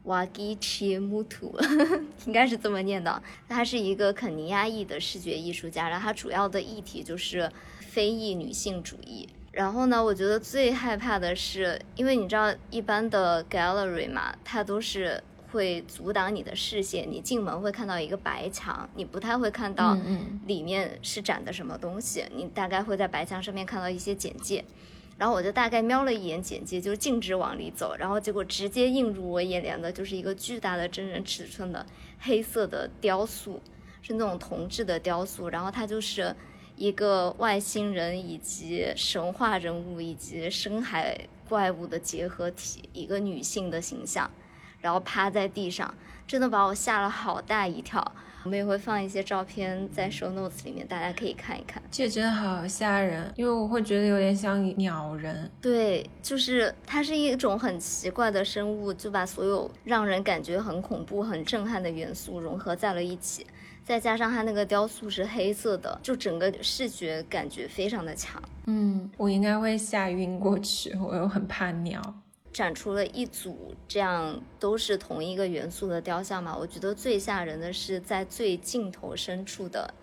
[0.09, 1.55] 瓦基奇穆图，
[2.25, 3.21] 应该是这么念的。
[3.47, 9.29] 他是一个肯尼亚裔的视觉艺术家，然后他主要的议题就是非裔女性主义。
[9.51, 19.95] 然后呢，我觉得最害怕的是，因为你知道一般的 gallery 嘛，它都是会阻挡你的视线，你进门会看到一个白墙，你不太会看到
[20.47, 24.65] 里面是展的什么东西，你大概会在白墙上面看到一些简介。
[25.19, 31.86] 然后我就大概瞄了一眼简介，就径直往里走，然后结果直接映入我眼帘的就是一个巨大的真人尺寸的
[32.19, 33.62] 黑色的雕塑，
[34.01, 36.34] 是那种铜制的雕塑，然后它就是
[36.77, 44.32] 一个外星人以及神话人物以及深海怪物的结合体，一个女性的形象，
[44.79, 45.93] 然后趴在地上，
[46.25, 48.15] 真的把我吓了好大一跳。
[48.43, 51.82] 我们也会放一些照片在 show notes 里面，大家可以看一看。
[51.91, 55.49] 这真的好吓人，因为我会觉得有点像鸟人。
[55.62, 63.45] 对，就是它是一种很奇怪的生物，就把所有让人感觉很恐怖、很震撼的元素融合在了一起，
[63.84, 68.41] 再加上它那个雕塑是黑色的，就整个视觉感觉非常的强。
[68.67, 72.02] 嗯，我应该会吓晕过去，我又很怕鸟。
[72.51, 76.55] 展出了一组这样都是同一个元素的雕像嘛？
[76.57, 79.93] 我觉得最吓人的是在最尽头深处的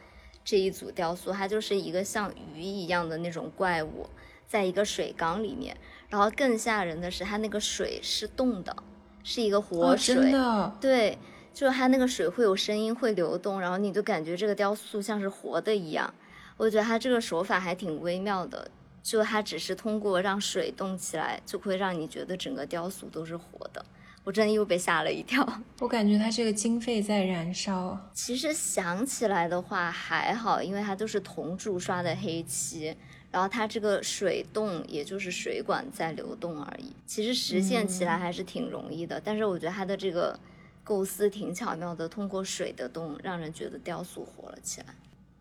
[0.45, 4.09] 这一组雕塑，它就是一个像鱼一样的那种怪物，
[4.47, 5.77] 在一个水缸里面。
[6.09, 8.77] 然后更吓人的是，它那个水是动的，
[9.25, 10.15] 是一个活水。
[10.15, 10.77] 真的？
[10.81, 11.19] 对，
[11.53, 16.15] 就是它那个水会有声音，会流动，然后你就感觉这个雕塑像是活的一样。
[16.57, 18.71] 我觉得它这个手法还挺微妙的。
[19.07, 23.87] 就它只是通过让水动起来，就会让你觉得整个雕塑都是活的。
[24.25, 25.47] 我真的又被吓了一跳。
[25.79, 27.97] 我感觉它这个经费在燃烧。
[28.13, 32.97] 其实想起来的话还好，因为它都是铜铸刷的黑漆，
[33.31, 36.93] 然后它这个水动也就是水管在流动而已。
[37.07, 40.37] 其实实现起来还是挺容易的，但是我觉得它的这个
[40.83, 44.87] 构思挺巧妙的，通过水的动让人觉得雕塑活了起来。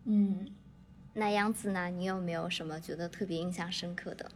[0.04, 0.46] 嗯。
[1.18, 1.88] 那杨子呢？
[1.88, 4.30] 你有没有什么觉得特别印象深刻的？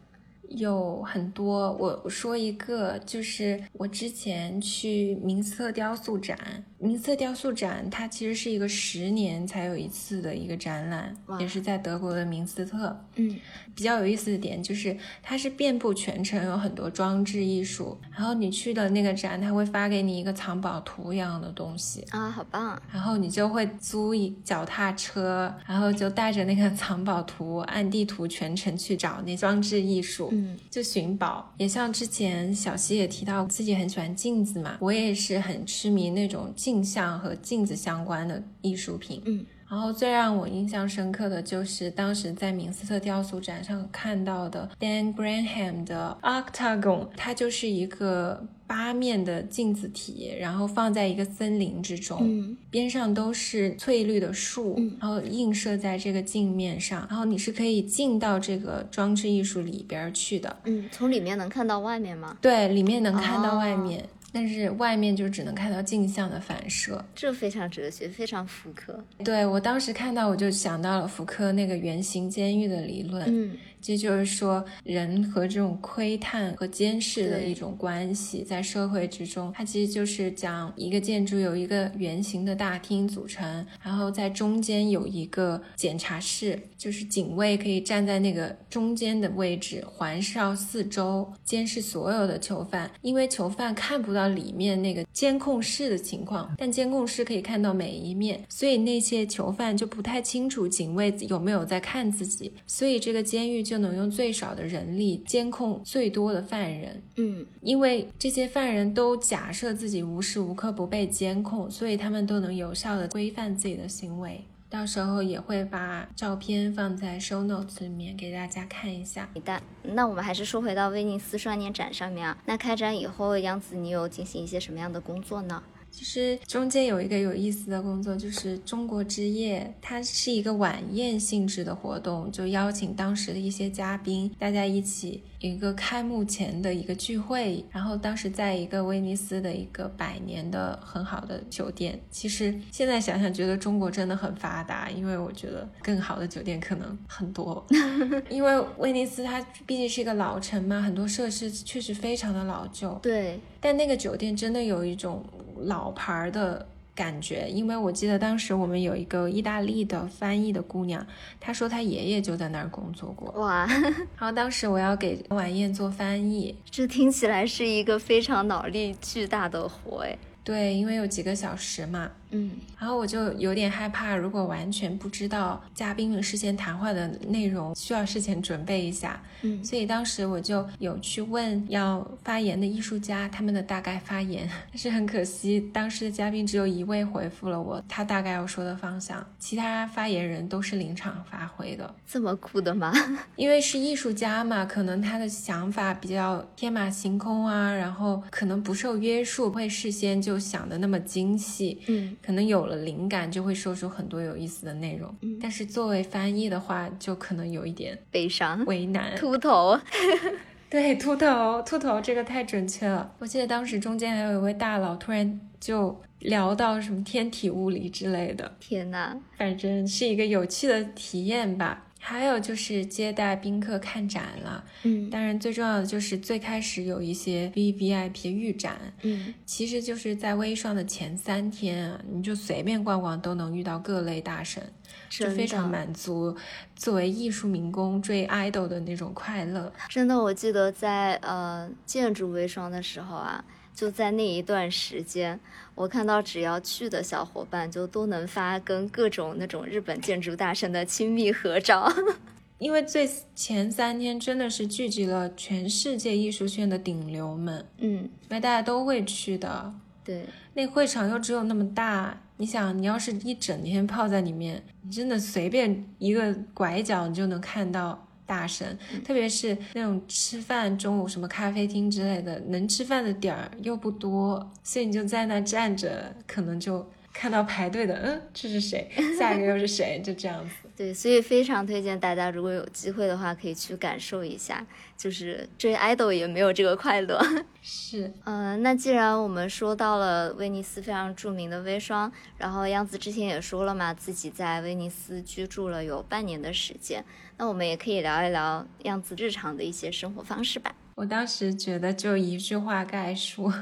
[0.48, 6.64] 有很多，我我说一个，就是我之前去明斯特雕塑展。
[6.82, 12.98] 明色雕塑展它其实是一个十年才有一次的一个展览，也是在德国的明斯特。
[13.16, 13.38] 嗯，
[13.74, 17.98] 比较有意思的点就是它是遍布全城，有很多装置艺术。
[18.10, 22.80] 然后你去的那个展，他会发给你一个藏宝图一样的东西啊，好棒！
[22.90, 30.30] 然后你就会租一脚踏车，然后就带着那个藏宝图，按地图全程去找那装置艺术。
[30.32, 39.20] 嗯，就寻宝，也像之前小溪也提到自己很喜欢镜子嘛，我也是很痴迷那种镜像和镜子相关的艺术品。
[39.24, 48.46] 嗯，然后最让我印象深刻的就是当时在明斯特雕塑展上看到的 Dan Graham 的 Octagon，它就是一个。
[48.70, 60.56] 八面的镜子体，然后放在一个森林之中，嗯边上都是翠绿的树，然后映射在这个镜面上，然后你是可以进到这个装置艺术里边去的。
[60.66, 62.38] 嗯，从里面能看到外面吗？
[62.40, 67.04] 对，里面能看到外面，但是外面就只能看到镜像的反射。
[67.14, 69.02] 这非常哲学，非常福柯。
[69.24, 73.24] 对我当时看到，我就想到了福柯那个圆形监狱的理论。
[73.26, 73.56] 嗯。
[73.82, 92.90] 这就是说，人和这种窥探和监视的一种关系，在社会之中，它其实就是讲一个建筑有一个圆形的大厅组成，然后在中间有一个检查室，就是警卫可以站在那个中间的位置，环绕四周，监视所有的囚犯。
[93.00, 103.69] 因为囚犯看不到里面那个监控室的情况，但监控室可以看到每一面，所以那些囚犯就不太清楚警卫有没有在看自己，所以这个监狱。
[103.70, 114.42] 就能用最少的人力监控最多的犯人，嗯，因为这些犯人都假设自己无时无刻不被监控，所以他们都能有效的规范自己的行为。
[114.68, 119.28] 到时候也会把照片放在 show notes 里面给大家看一下。
[119.32, 122.36] 好的，那我们还是说回到威尼斯双年展上面啊。
[122.46, 125.62] 那开展以后，杨子你有进行一些什么样的工作呢？
[125.90, 137.64] 其实中间有一个有意思的工作，就是中国之夜，它是一个晚宴性质的活动，就邀请当时的一些嘉宾，大家一起有一个开幕前的一个聚会。
[137.70, 142.00] 然后当时在一个威尼斯的一个百年的很好的酒店。
[142.10, 147.64] 其实现在想想，觉得中国真的很发达，因为我觉得更好的酒店可能很多。
[148.30, 152.92] 因为威尼斯它毕竟是一个老城嘛，很多设施确实非常的老旧。
[153.02, 155.22] 对，但那个酒店真的有一种。
[155.64, 161.06] 老牌的感觉，因为我记得当时我们有一个意大利的翻译的姑娘，
[161.40, 163.30] 她说她爷爷就在那儿工作过。
[163.40, 163.66] 哇！
[164.18, 170.18] 然后当时我要给晚宴做翻译，这听起来是一个非常脑力巨大的活哎。
[170.44, 172.10] 对，因为有几个小时嘛。
[172.30, 179.20] 嗯，然后我就有点害怕，如果完全不知道嘉宾们事先谈话的内容，需要事前准备一下。
[179.42, 191.94] 嗯，所以当时我就有去问要发言的艺术家他们的大概发言，但 是很可惜，当时的嘉宾只有一位回复了我，他大概要说的方向，其他发言人都是临场发挥的。
[192.06, 192.92] 这么酷的吗？
[193.36, 201.80] 因为是艺术家嘛，可能他的想法比较天马行空啊，然后可能不受约束，会事先就想的那么精细。
[201.88, 202.16] 嗯。
[202.24, 205.14] 可能有了灵感，就会说出很多有意思的内容。
[205.22, 209.78] 嗯，但是作为翻译的话，就可能有一点悲伤、为难、秃头。
[210.70, 213.12] 对，秃头，秃头，这个太准确了。
[213.18, 218.52] 我记得当时中间还有一位大佬，突然就聊到什么天体物理之类的。
[218.60, 221.86] 天呐，反正是一个有趣的体验吧。
[222.02, 234.62] 还有就是接待宾客看展了，嗯，当然最重要的就是最开始有一些 V V I P 预展，嗯，其实就是在微霜的前三天啊，你就随便逛逛都能遇到各类大神，
[235.10, 236.34] 就非常满足
[236.74, 239.70] 作为艺术民工追 idol 的那种快乐。
[239.88, 243.44] 真的，我记得在呃建筑微霜的时候啊。
[243.80, 245.40] 就在那一段时间，
[245.74, 251.90] 我看到只要去的小伙伴就都能发跟各种那种日本建筑大神的亲密合照，
[252.58, 259.72] 因为最前三天真的是聚集了全世界艺术圈的顶流们，嗯，因为大家都会去的，
[260.04, 268.06] 对，那会场又只有那么大，你想，你要是一整天泡在里面，你真的随便一个拐角你就能看到。
[268.30, 276.88] 大神，特别是那种吃饭中午什么咖啡厅之类的，能吃饭的点儿又不多，所以你就在那站着，可能就
[277.20, 278.90] 看到排队的，嗯，这是谁？
[279.18, 280.00] 下一个又是谁？
[280.02, 280.54] 就这样子。
[280.74, 284.66] 对，所以非常推荐大家，如果有机会的话，可以去感受一下，
[284.96, 287.22] 就是追 idol 也没有这个快乐。
[287.60, 297.04] 是，嗯，那既然我们说到了威尼斯非常著名的微霜，然后样子之前也说了嘛，自己在威尼斯居住了有半年的时间。
[297.36, 300.74] 那我们也可以聊一聊样子日常的一些生活方式吧。
[300.94, 303.52] 我当时觉得就一句话概述，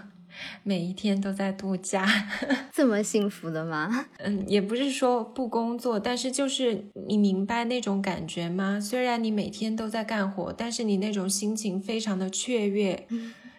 [0.63, 2.07] 每一天都在度假，
[2.73, 4.07] 这么幸福的吗？
[4.19, 8.81] 嗯，也不是说不工作，但是就是你明白那种感觉吗？
[8.81, 13.07] 虽然你每天都在干活，但是你那种心情非常的雀跃。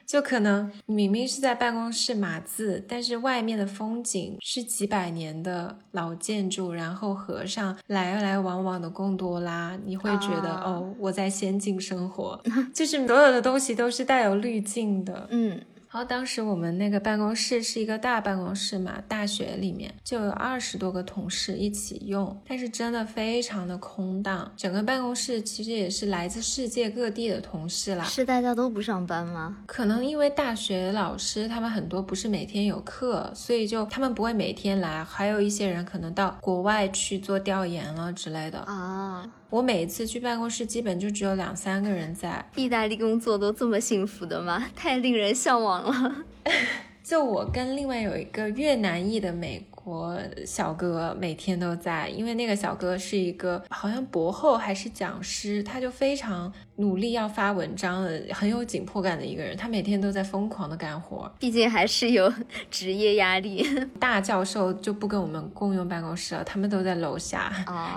[0.09, 12.41] 就可能明明是在办公室码字，但是外面的风景是几百年的老建筑，然后河上来来往往的贡多拉，你会觉得哦，我在仙境生活，
[12.73, 15.61] 就是所有的东西都是带有滤镜的，嗯。
[15.91, 24.51] 然后当时我们那个办公室是一个大办公室嘛，大学里面就有二十多个同事一起用，但是真的非常的空荡。
[24.55, 28.03] 整个办公室其实也是来自世界各地的同事啦。
[28.03, 29.57] 是大家都不上班吗？
[29.65, 35.03] 可能因为大学老师他们很多不是每天有课，所以就他们不会每天来。
[35.03, 39.27] 还有一些人可能到国外去做调研了之类的啊。
[39.49, 42.45] 我每一次去办公室，基本就只有两三个人在。
[42.55, 44.67] 意大利工作都这么幸福的吗？
[44.75, 46.25] 太令人向往了。
[47.03, 49.65] 就我跟另外有一个越南裔的美。
[49.81, 59.55] 国小哥每天都在，因为那个小哥是一个好像博后还是讲师，他就非常努力要发文章的，很有紧迫感的一个人。
[59.55, 62.33] 他每天都在疯狂的干活，毕竟还是有
[62.71, 63.67] 职业压力。
[63.99, 67.51] 大教授就不跟我们共用办公室了，他们都在楼下，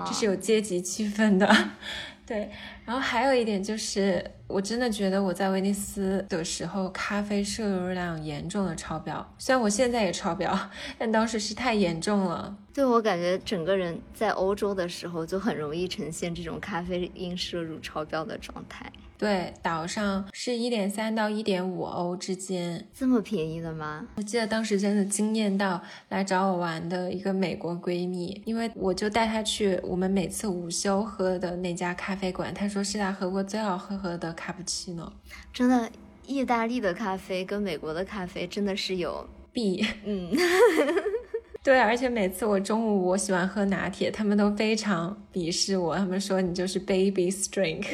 [0.05, 1.49] 这是有阶级气氛的。
[2.25, 2.49] 对，
[2.85, 9.33] 然后还有一点就是，我真的觉得我在威尼斯的时候，咖啡摄入量严重的超标。
[9.37, 10.57] 虽然我现在也超标，
[10.97, 12.55] 但当时是太严重了。
[12.73, 18.91] 对我感觉，整个人在欧洲的时候就很容易呈现这种咖啡因摄入超标的状态。
[19.15, 24.05] 对，岛上是一点三到一点五欧之间，这么便宜的吗？
[24.15, 35.13] 我记得当时真的惊艳到来找我玩的一个美国闺蜜，因为我就带她去我们每次午休喝的那家咖啡馆，她说是她喝过最好喝喝的卡布奇诺。
[35.53, 35.89] 真的，
[36.25, 40.31] 意大利的咖啡跟美国的咖啡真的是有弊，嗯。
[41.63, 47.85] 对，而且每次我中午我喜欢喝拿铁，他们都非常鄙视我，他们说你就是 baby drink。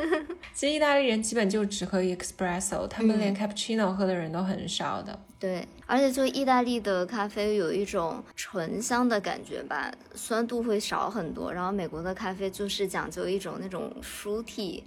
[0.54, 5.16] 其实意大利人基本就只喝 espresso，他们连 cappuccino 喝的人都很少的。
[5.38, 11.52] 对，而且就意大利的咖啡有一种醇香的感觉吧，酸度会少很多。
[11.52, 14.82] 然后美国的咖啡就是讲究一种那种 fruity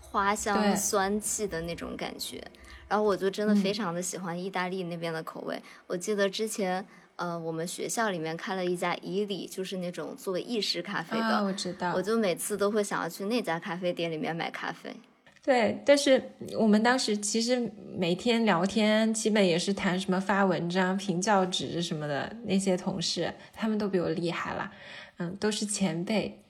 [0.00, 2.42] 花香酸气的那种感觉。
[2.88, 5.62] 然后我就真的非常的喜欢意大利那边的口味。
[5.86, 6.84] 我记得之前。
[7.16, 11.44] 呃，我们学校里面开了一家以里，就是那种做意式咖啡的。
[11.44, 11.94] 我知道。
[11.94, 14.94] 我就每次都会想要去那家咖啡店里面买咖啡。
[15.42, 22.34] 对，但是我们当时其实每天聊天，基本也是谈什么发文章、评教职什么的。
[22.44, 24.72] 那些同事他们都比我厉害了，
[25.18, 26.40] 嗯，都是前辈。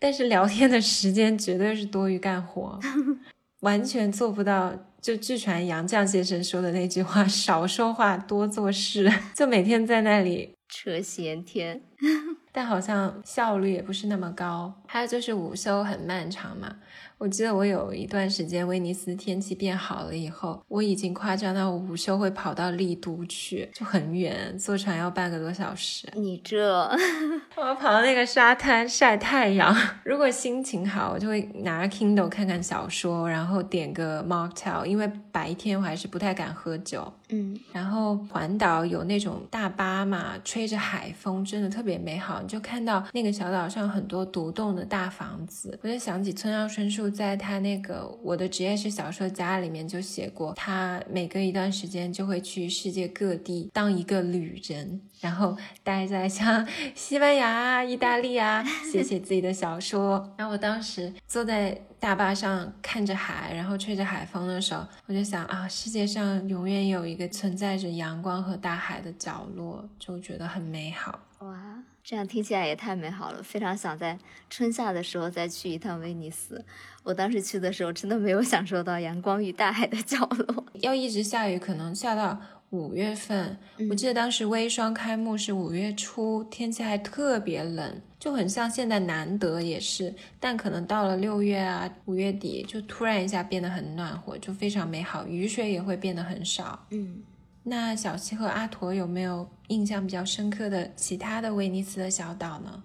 [0.00, 2.78] 但是聊天的时间绝对是多于干活，
[3.60, 4.74] 完全做不到。
[5.00, 9.10] 就据传杨绛先生说的那句话：“少说话，多做事。
[9.34, 11.80] ”就每天在那里扯闲天，
[12.52, 14.72] 但好像效率也不是那么高。
[14.86, 16.76] 还有就是午休很漫长嘛。
[17.18, 26.06] 我记得我有一段时间威尼斯天气变好了以后，我已经夸张到我午休会跑到丽都去，就很远，坐船要半个多小时。
[26.14, 26.88] 你这，
[27.56, 29.76] 我跑到那个沙滩晒太阳。
[30.04, 37.12] 如果心情好，我就会拿着 Kindle 看看小说，然后点个 mocktail，因为白天我还是不太敢喝酒。
[37.30, 42.40] 嗯，然后环岛有那种大巴嘛，吹着海风，真的特别美好。
[42.40, 60.32] 你就看到那个小岛上很多独栋的大房子，我就想起村上春树在他那个《我的职业是小说家》里面就写过，他每隔一段时间就会去世界各地当一个旅人，然后待在像西班牙、意大利啊，写写自己的小说。
[60.38, 61.80] 然后我当时坐在。
[62.00, 71.18] 大巴上看着海，然后吹着海风的时候，我就想啊，世界上永远有一个存在着阳光和大海的角落，就觉得很美好。
[71.40, 74.16] 哇，这样听起来也太美好了，非常想在
[74.48, 76.64] 春夏的时候再去一趟威尼斯。
[77.02, 82.40] 我当时去的时候，真的没有享受到阳光与大海的角落，要一直下雨，可能下到。
[82.70, 83.56] 五月份，
[83.88, 96.78] 我记得当时微霜开幕是五月初，天气还特别冷，就很像现在难得也是，但可能到了六月啊，五月底就突然一下变得很暖和，就非常美好，雨水也会变得很少。
[96.90, 97.22] 嗯，
[97.62, 102.82] 那小七和阿驼有没有印象比较深刻的其他的威尼斯的小岛呢？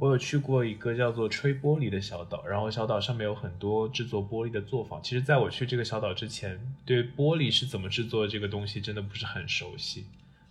[0.00, 5.02] 我有去过一个叫做吹玻璃的小岛，然后小岛上面有很多制作玻璃的作坊。
[5.02, 10.06] 其实，在我去这个小岛之前，对玻璃是怎么制作这个东西真的不是很熟悉。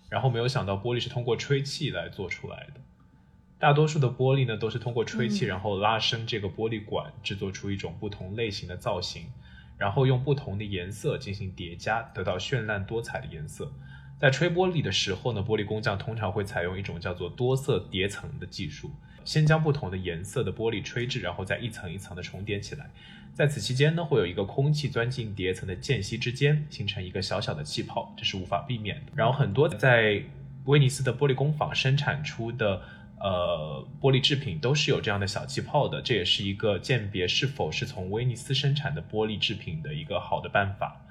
[0.09, 2.81] 然后没有想到玻璃是通过吹气来做出来的。
[3.57, 9.27] 大多数的玻璃呢，都是通过吹气，然后拉伸这个玻璃管，制作出一种不同类型的造型，
[9.77, 13.71] 然后用不同的颜色进行叠加，得到绚烂多彩的颜色。
[14.19, 18.91] 在吹玻璃的时候呢，玻璃工匠通常会采用一种叫做多色叠层的技术。
[19.27, 22.89] 先将不同的颜色的玻璃吹制，然后再一层一层的重叠起来。
[23.33, 29.11] 在此期间呢，会有一个空气钻进叠层的间隙之间，形成一个小小的气泡，这是无法避免的。
[29.13, 30.23] 然后很多在
[30.63, 32.81] 威尼斯的玻璃工坊生产出的
[33.19, 41.01] 呃玻璃制品都是有这样的小气泡的，这也是一个鉴别是否是从威尼斯生产的玻璃制品的一个好的办法。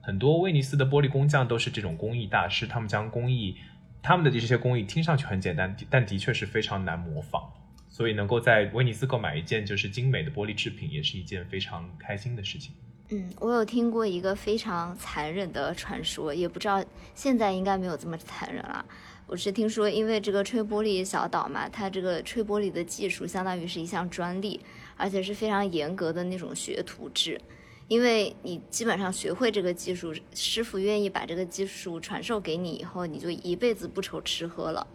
[0.00, 3.58] 很多威尼斯的玻璃工匠都是这种工艺大师，他们将工艺，
[4.02, 7.52] 他们的这些工艺听上去很简单，但的确是非常难模仿。
[7.96, 12.74] 所以能够在威尼斯购买一件就是精美的玻璃制品，也是一件非常开心的事情。
[13.08, 16.84] 嗯，我有听过一个非常残忍的传说，也不知道
[17.14, 18.84] 现在应该没有这么残忍了。
[19.26, 24.60] 我是听说，因为这个吹玻璃小岛嘛，它这个吹玻璃的技术相当于是一项专利，
[24.98, 27.40] 而且是非常严格的那种学徒制。
[27.88, 34.86] 因为你基本上学会这个技术，师傅愿意把这个技术传授给你以后，你就一辈子不愁吃喝了。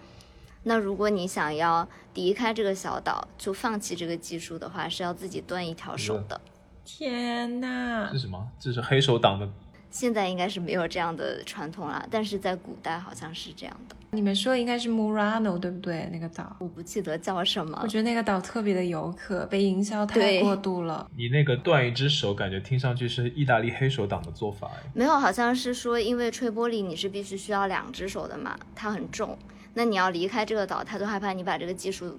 [0.63, 6.39] 那如果你想要离开这个小岛，就放弃这个技术的话，是要自己断一条手的。
[6.85, 8.09] 天哪！
[8.11, 8.47] 是什么？
[8.59, 9.49] 这是黑手党的。
[9.89, 13.95] 现在应该是没有这样的传统了，但是在古代好像是这样的。
[14.11, 16.07] 你们说应该是 Murano 对不对？
[16.13, 17.77] 那个岛我不记得叫什么。
[17.83, 21.05] 我觉得那个岛特别的游客，被营销太过度了。
[21.17, 24.89] 你那个断一只手，感觉听上去是意大利黑手党的做法哎。
[24.93, 29.37] 没有，好像是说因为吹玻璃你是必须需要两只手的嘛，它很重。
[29.73, 32.17] 那你要离开这个岛，他都害怕你把这个技术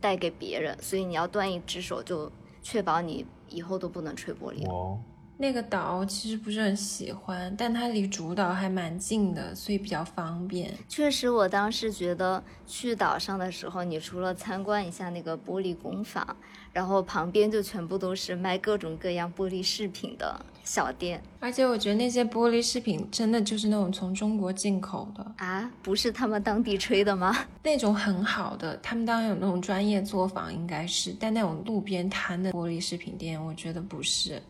[0.00, 2.30] 带给别人，所以你要断一只手，就
[2.62, 4.68] 确保你以后都不能吹玻璃。
[4.68, 4.98] 哦，
[5.38, 10.72] 那个岛其实不是很喜欢，但它离主岛还蛮近的，所以比较方便。
[10.88, 16.36] 确实，我当时觉得去岛上的时候，你除了参观一下那个玻璃工坊。
[16.72, 27.36] 然后旁边就全部都是卖各种各样玻璃饰品的小店，而且我觉得那些玻璃饰品真的就是那种从中国进口的啊，不是他们当地吹的吗？
[27.62, 34.40] 那种很好的，他们当然有那种专业作坊，应该是，但那种路边摊的玻璃饰品店，我觉得不是。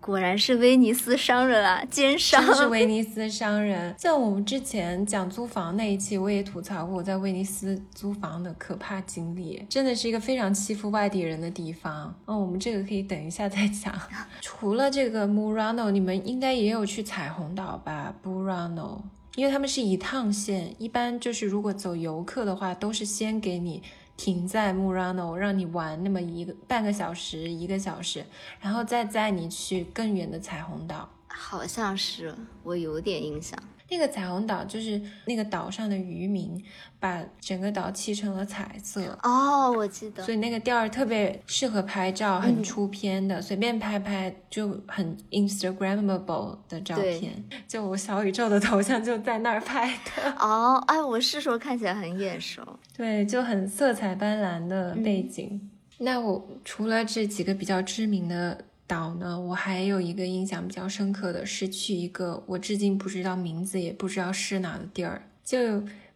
[0.00, 2.44] 果然是威尼斯商人啊，奸商！
[2.44, 3.94] 真是威尼斯商人。
[3.98, 12.14] 像我们之前讲租房那一期，我也吐槽过我在威尼斯租房的可怕经历，真的是一个非常欺负外地人的地方。
[12.26, 13.94] 嗯，我们这个可以等一下再讲。
[14.40, 19.02] 除了这个 Murano，你们应该也有去彩虹岛吧 Burano，
[19.36, 23.82] 因为他们是一趟线，一般就是如果走游客的话，都是先给你。
[24.20, 28.22] 停在 Murano，让你玩那么一个半个小时、一个小时，
[28.60, 31.08] 然后再载你去更远的彩虹岛。
[31.26, 33.58] 好像是，我有点印象。
[33.90, 36.62] 那个彩虹岛就是那个岛上的渔民
[36.98, 47.44] 把整个岛漆成了彩色哦，我记得，所以那个调儿特别适合拍照，很出片的，随便拍拍就很 Instagramable 的照片。
[47.66, 52.62] 就我小宇宙的头像就在那儿拍的 哦，哎，我是说看起来很眼熟，
[52.96, 55.68] 对，就很色彩斑斓的背景。
[55.98, 65.58] 那我除了这几个比较知名的岛呢，我还有一个印象比较深刻的是去一个我至今不知道名字也不知道是哪的地儿，就。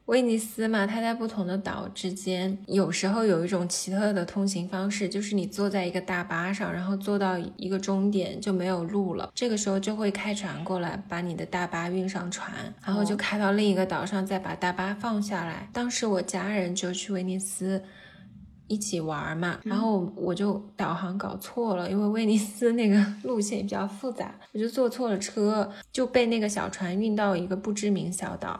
[0.06, 12.52] 威尼斯嘛，它在不同的岛之间，有时候有一种奇特的通行方式，就是你坐在一个大巴上，然后坐到一个终点就没有路了，这个时候就会开船过来，把你的大巴运上船，
[12.84, 15.66] 然后就开到另一个岛上，再把大巴放下来。
[15.72, 17.82] 当时我家人就去威尼斯。
[18.66, 28.58] 一起玩嘛，然后我就导航搞错了，因为威尼斯那个 路线比较复杂，我就坐错了车，就被那个小船运到一个不知名小岛，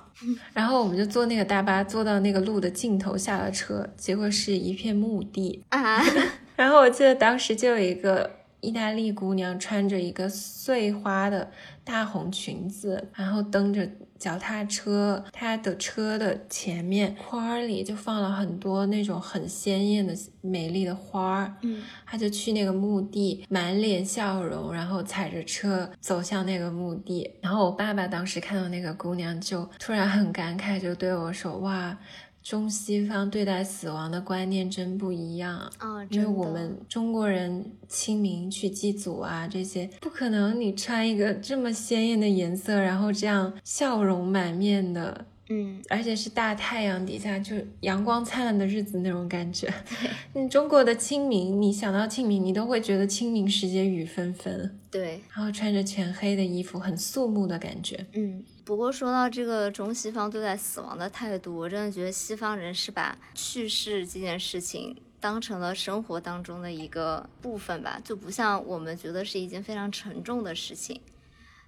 [0.53, 5.65] 然后我们就坐那个大巴坐到那个路的尽头下了车，结果是一片墓地。
[5.71, 6.03] 啊，
[6.55, 8.31] 然后我记得当时就有一个
[8.61, 11.51] 意大利姑娘穿着一个碎花的
[11.85, 13.89] 大红裙子，然后蹬着。
[14.17, 21.55] 脚踏车，她的车的前面花里就放了很多那种很鲜艳的、美丽的花儿。
[21.61, 27.29] 嗯，他就去那个墓地，满脸笑容，然后踩着车走向那个墓地。
[27.43, 31.99] 然后我爸爸当时看到那个姑娘，就突然很感慨，就对我说：“哇。”
[32.45, 36.05] 中西方对待死亡的观念真不一样啊！
[36.11, 40.61] 因为我们中国人清明去祭祖啊，这些不可能。
[40.61, 49.67] 你穿一个这么鲜艳的颜色，然后这样笑容满面的，嗯，而且是大太阳底下，就阳光灿烂的日子那种感觉。
[49.89, 54.79] 对，你中国的清明，你想到清明，你都会觉得清明时节雨纷纷。
[54.91, 58.07] 对，然后穿着全黑的衣服，很肃穆的感觉。
[58.13, 58.45] 嗯。
[58.65, 70.99] 不过说到这个中西方对待死亡的态度，我真的觉得西方人是把去世这件事情当成了生活当中的一个部分吧，就不像我们觉得是一件非常沉重的事情。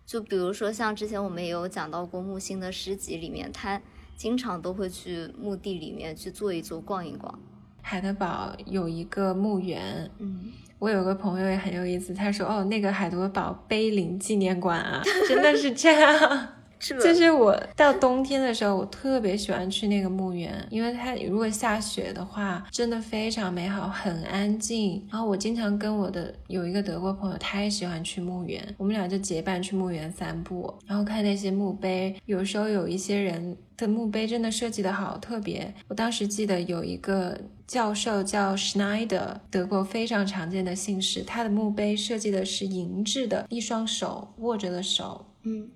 [0.06, 3.80] 就比如说像之前我们也有讲到过木心的诗集里面，他
[4.16, 7.38] 经常都会去墓地里面去坐一坐、逛一逛。
[7.82, 16.48] 海德堡有一个墓园，嗯，我有个朋友也很有意思，他说：“哦，那个海德堡碑林纪念馆啊，真的是这样。”
[16.94, 25.06] 就是我到冬天的时候，我特别喜欢去那个墓园，因为它如果下雪的话，真的非常美好，很安静。
[25.10, 32.14] 然后我经常跟我的有一个德国朋友，他也喜欢去墓园，我们俩就结伴去墓园散步，然后看那些墓碑。
[32.26, 35.72] 有时候有一些人的墓碑真的设计的好特别。
[35.88, 45.68] 我当时记得有一个教授叫 Schneider，德国非常常见的姓氏，他的墓碑设计的是银质的，一双手握着的手，嗯。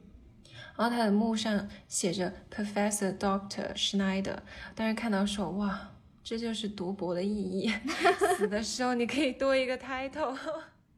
[0.81, 4.39] 然后他的墓上写着 Professor Doctor Schneider，
[4.75, 5.91] 当时看到说哇，
[6.25, 7.71] 这就是读博的意义，
[8.39, 10.35] 死的时候你可以多一个 title。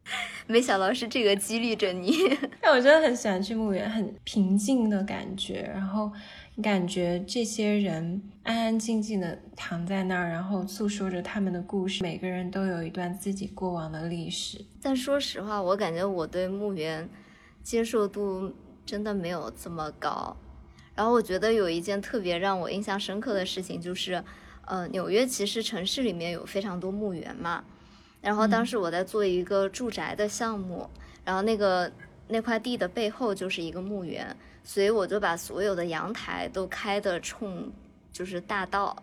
[0.47, 2.12] 没想到是这个激励着你。
[2.61, 6.12] 但我真的很喜欢去墓园，很平静的感觉，然后
[6.62, 14.64] 感觉这些人安安静静的躺在那儿，然后诉说着他们的故事，每个人都有一段自己过往的历史。
[14.80, 17.11] 但说实话，我感觉我对墓园
[17.64, 18.55] 接受度。
[18.85, 20.37] 真的没有这么高，
[20.95, 24.22] 然后我觉得有一件特别让我印象深刻的事情就是，
[24.66, 27.64] 呃，纽约其实城市里面有非常多墓园嘛，
[28.20, 30.89] 然后当时我在做一个住宅的项目，
[31.24, 31.91] 然后那个
[32.28, 37.70] 那块地的背后就是一个墓园，所以我就把所有的阳台都开的冲
[38.12, 39.01] 就是大道，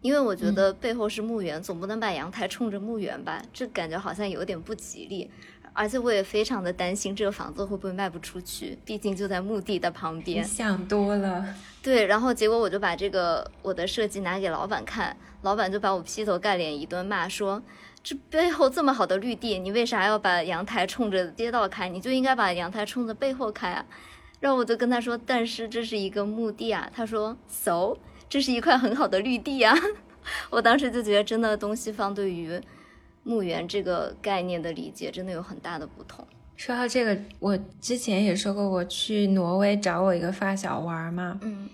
[0.00, 5.30] 因为我觉得背后是墓园，总不能把阳台冲着墓园吧，这感觉好像有点不吉利。
[5.76, 10.42] 而且我也非常的担心这个房子会不会卖不出去，毕竟就在墓地的旁边。
[10.42, 11.44] 想多了。
[11.82, 17.62] 对，然后结果我就把这个我的设计拿给老板看，老板就把我劈头盖脸一顿骂，说
[18.02, 21.90] 这背后这么好的绿地，你为啥要把阳台冲着街道开？
[21.90, 23.84] 你就应该把阳台冲着背后开啊。
[24.40, 26.90] 然后我就跟他说，但是这是一个墓地啊。
[26.94, 27.96] 他说，so，
[28.30, 29.76] 这是一块很好的绿地啊。
[30.48, 32.58] 我当时就觉得，真的东西方对于。
[33.26, 36.24] 墓园这个概念的理解真的有很大的不同。
[36.54, 41.68] 说到这个，我之前也说过，我去挪威找我一个发小玩嘛，嗯，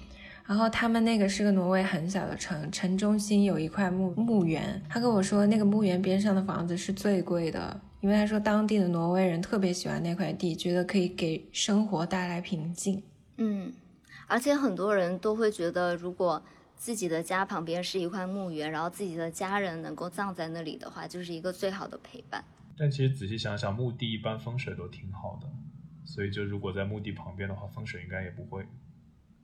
[0.47, 4.83] 然后他们那个是个挪威很小的城，城中心有一块墓墓园。
[4.89, 13.03] 他跟我说，那个墓园边上的房子是最贵的，因为他说当地的挪威人特别喜欢那块地，觉得可以给生活带来平静。
[13.37, 13.73] 嗯，
[14.27, 16.43] 而且很多人都会觉得，如果
[16.83, 22.45] 自己的家旁边是一块墓园，然后自己的家人能够葬在那里的话，就是一个最好的陪伴。
[22.77, 25.47] 但其实仔细想想，墓地一般风水都挺好的，
[26.05, 28.67] 所以就如果在墓地旁边的话，风水应该也不会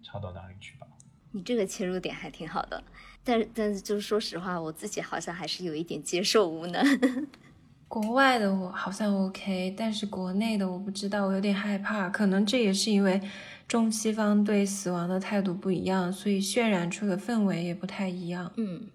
[0.03, 0.89] 差到哪里去吧？
[1.30, 2.82] 你这个切入点还挺好的，
[3.22, 6.84] 但但是就是说实话，我自己好像还是有一点接受无能。
[7.86, 13.22] 国外的我好像 OK，但是国内的我不知道，我有点害怕，可能这也是因为。
[13.69, 18.51] 中西方对死亡的态度不一样，所以渲染出的氛围也不太一样。
[18.57, 18.89] 嗯，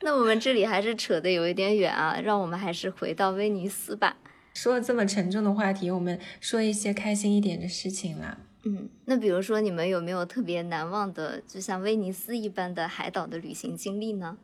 [0.00, 4.16] 那我们这里还是扯得有一点远啊，让我们还是回到威尼斯吧。
[4.54, 8.38] 说了这么沉重的话题，我们说一些开心一点的事情啦。
[8.64, 14.38] 嗯，那比如说你们有没有特别难忘的，就像威尼斯一般的海岛的旅行经历呢？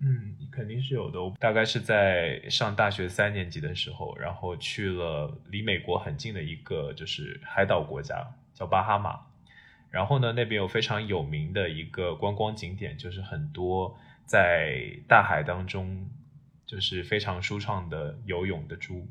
[0.00, 1.22] 嗯，肯定是有的。
[1.22, 8.14] 我大概是在上大学三年级的时候，然后去了离美国很近的一个就是海岛国家，
[8.56, 9.20] 叫巴哈马。
[9.90, 13.96] 然后呢，那边有非常有名的一个观光景点，就是很多
[14.26, 16.10] 在大海当中
[16.66, 19.06] 就是非常舒畅的游泳的猪。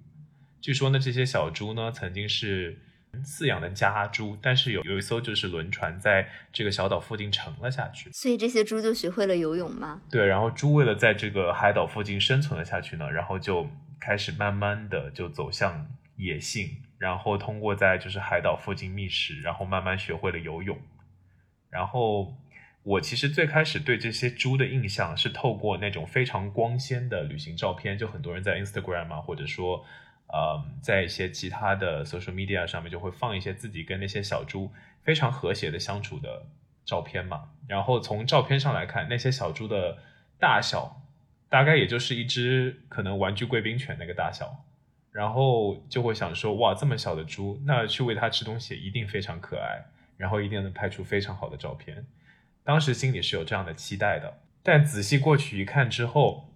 [0.60, 2.82] 据说呢，这些小猪呢曾经是。
[3.24, 10.02] 饲养的家猪，但是有有一艘就是轮船在这个小岛附近沉了下去，所以这些猪就学会了游泳吗？
[10.12, 13.70] 对，然后猪为了在这个海岛附近生存了下去呢，然后就
[14.02, 15.88] 开始慢慢的就走向
[16.18, 16.70] 野性，
[17.06, 20.76] 然后通过在就是海岛附近觅食，然后慢慢学会了游泳。
[21.70, 22.34] 然后
[22.82, 29.86] 我其实最开始对这些猪的印象是透过那种非常光鲜的旅行照片，就很多人在 Instagram 啊，或者说。
[30.28, 34.72] 呃，在一些其他的 social media 上面就会放一些自己跟那些小猪
[35.04, 36.48] 非常和谐的相处的
[36.84, 37.52] 照片嘛。
[37.68, 40.00] 然后从照片上来看，那些小猪的
[40.40, 41.00] 大小
[41.48, 44.66] 大概也就是一只可能玩具贵宾犬那个大小。
[45.16, 49.86] 然后就会想说，哇，这么小的猪，那去喂它吃东西一定非常可爱，
[50.18, 52.06] 然后一定能拍出非常好的照片。
[52.66, 56.50] 当时心里是有这样的期待的，但仔细过去一看之后，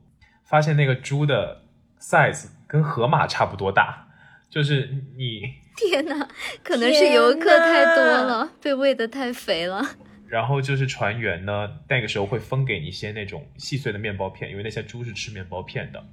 [0.44, 1.64] 发现那个猪的
[2.00, 2.50] size。
[2.68, 4.08] 跟河马差不多大，
[4.48, 6.30] 就是你 天哪，
[6.64, 9.84] 可能是游客太多了，被喂的太肥了。
[10.28, 16.06] 然后就是船员呢，那个时候会分给你一些那种细碎的面包片，因为那些猪是吃面包片的。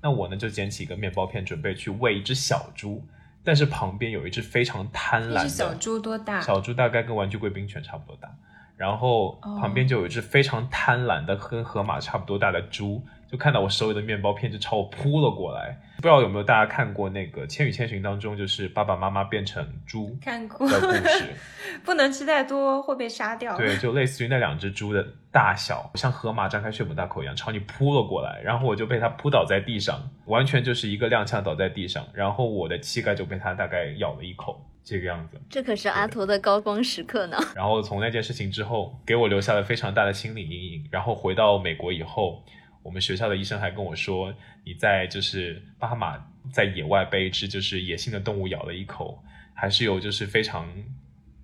[0.00, 3.04] 那我呢就捡起一个面包片，准备去喂一只小猪，
[3.42, 6.40] 但是旁边有一只非常贪婪的小猪，多大？
[6.40, 8.28] 小猪大概跟玩具贵宾犬差不多大。
[8.76, 13.04] 然后旁边就有一只非常贪婪的，跟河马差不多大的猪。
[13.30, 21.24] 就看到我手里的面包片就朝我扑了过来，不知道有没有大家看过那个《千与千寻》当中，就是爸爸妈妈变成猪看过的故事，
[21.84, 23.54] 不能吃太多会被杀掉。
[23.58, 35.38] 对，就类似于那两只猪的大小，像河马张开血盆大口一样朝你扑了过来，然后我就被它扑倒在地上，完全就是一个踉跄倒在地上，然后我的膝盖就被它大概咬了一口，这个样子。
[35.50, 37.36] 这可是阿驼的高光时刻呢。
[37.54, 40.88] 然后从那件事情之后，给我留下了非常大的心理阴影。
[40.90, 42.42] 然后回到美国以后。
[42.88, 44.32] 我们学校的医生还跟我说，
[44.64, 46.18] 你在就是巴哈马
[46.50, 49.22] 在野外被一只就是野性的动物咬了一口，
[49.52, 50.66] 还是有就是非常，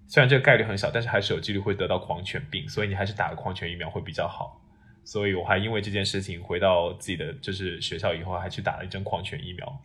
[0.08, 4.58] 虽然这个概率很小，但是还是有几率会得到狂犬病，所以你还是打个狂犬疫苗会比较好。
[5.04, 9.82] 所以我还因为这件事情回到自己的就是学校以后，还去打了一针狂犬疫苗。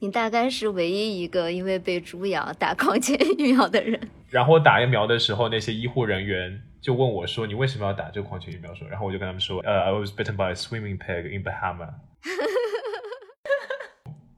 [0.00, 4.00] 你大概是唯一一个因为被猪咬打狂犬疫苗的人。
[4.28, 6.60] 然后打疫苗的时候，那些医护人员。
[6.86, 11.94] 就问我说：“你为什么要打这个狂犬疫苗？”说，然后我就跟他们说：“呃，I was bitten by a swimming pig in Bahama。”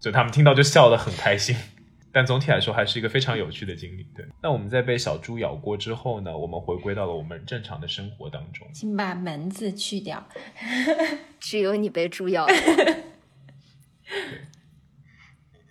[0.01, 1.55] 就他们听到就笑得很开心。
[2.11, 4.07] 但总体来说，还是一个非常有趣的经历。
[4.17, 6.35] 对，那我们在被小猪咬过之后呢？
[6.35, 8.67] 我们回归到了我们正常的生活当中。
[8.73, 10.27] 请把“门”字去掉。
[11.39, 12.55] 只有你被猪咬过。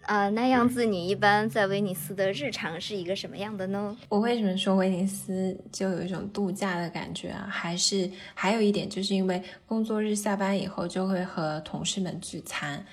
[0.08, 3.95] 啊，那样子，你一般在威尼斯的日常是一个什么样的呢？
[4.08, 7.45] 我为什么说威尼斯就有一种度假的感觉啊？
[7.51, 12.86] 还是还有一点，就是因为工作日下班以后就会和同事们聚餐。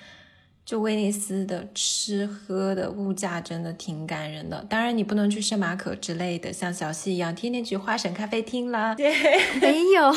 [0.65, 4.65] 就威尼斯的吃喝的物价真的挺感人的。
[4.67, 8.93] 当然，你不能去圣马可之类的，像小溪一样天天去花神咖啡厅啦。
[9.61, 10.13] 没有，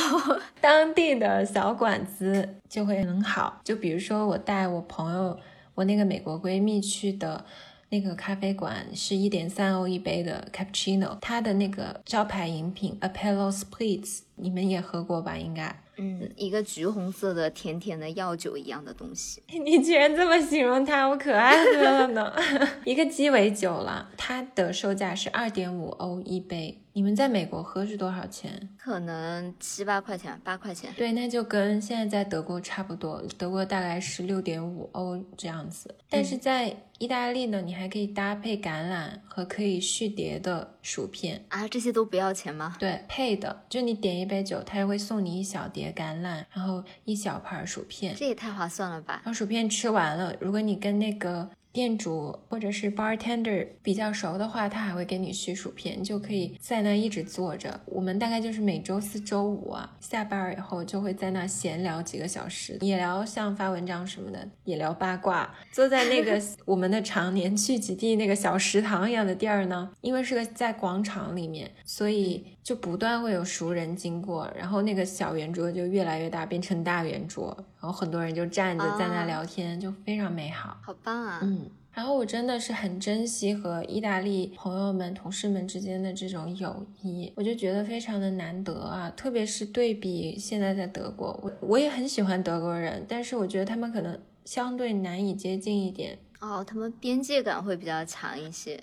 [0.60, 3.60] 当地的小馆子就会很好。
[3.62, 5.38] 就比如说，我带我朋友。
[5.78, 7.44] 我那个美国闺蜜去的
[7.90, 15.36] 那个咖啡馆是一点三欧一杯的 cappuccino，它的那个招牌饮品 Apello Spritz，你们也喝过吧？
[15.36, 15.80] 应该。
[15.96, 19.40] 嗯，一个橘红色的甜甜的药酒一样的东西。
[19.64, 22.32] 你居然这么形容它，我可爱死了呢！
[22.84, 26.76] 一个鸡尾酒了，它的售价是二点五欧一杯。
[26.98, 28.68] 你们在美国喝是多少钱？
[28.76, 30.92] 可能七八块钱，八块钱。
[30.96, 35.94] 对，那就跟现在在德国差不多，德国大概是六点五欧这样子。
[36.10, 42.76] 但是在意大利呢，你还可以搭配橄榄和可以续碟的薯片啊，这些都不要钱吗？
[42.80, 49.22] 对，配的，就你点一杯酒，他也会送你一小碟橄榄，然后一小盘薯片，这也太划算了吧！
[49.24, 51.48] 然后薯片吃完了，如果你跟那个。
[51.78, 57.80] 店主或者是 bartender 比较熟的话，他还会给你续薯片，就可以在那一直坐着。
[57.86, 65.54] 我们大概就是每周四周五啊，下班以后就会在那闲聊几个小时，也聊像发文章什么的，也聊八卦。
[65.70, 80.76] 坐在那个 我们的常年聚集地那个小食堂一样的地儿呢，因为是个在广场里面，所以就不断会有熟人经过，然后那个小圆桌就越来越大，变成大圆桌，然后很多人就站着在那聊天，就非常美好。
[80.82, 81.40] 好棒啊！
[81.42, 81.70] 嗯。
[81.90, 89.10] 然后我真的是很珍惜和意大利朋友们、同事们之间的这种友谊，我就觉得非常的难得啊！
[89.16, 98.80] 特别是对比现在在德国，我我也很喜欢德国人，但是我觉得他们可能相对难以接近一点哦，他们边界感会比较强一些。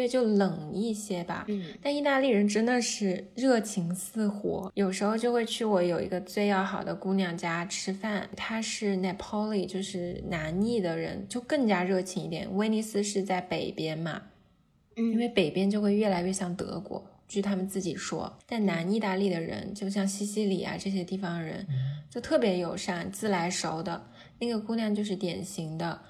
[0.00, 1.44] 对，就冷一些吧。
[1.48, 12.48] 嗯，但意大利人真的是热情似火，有时候就会去我有一个最要好的姑娘家吃饭，她是 Napoli，就是南意的人，就更加热情一点。
[12.56, 14.22] 威尼斯是在北边嘛，
[14.96, 18.38] 嗯，因为北边就会越来越像德国，据他们自己说。
[18.46, 21.66] 但南意大利的人，就像西西里啊这些地方人，
[22.08, 24.06] 就特别友善、自来熟的。
[24.38, 26.00] 那个姑娘就是典型的。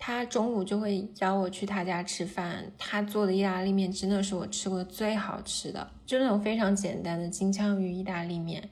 [0.00, 8.70] 他中午就会邀我去他家吃饭，他做的意大利面真的是我吃过最好吃的，就那种非常简单的金枪鱼意大利面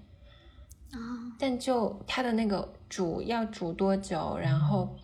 [0.93, 1.35] 啊。
[1.37, 4.97] 但就他的那个煮要煮多久，然后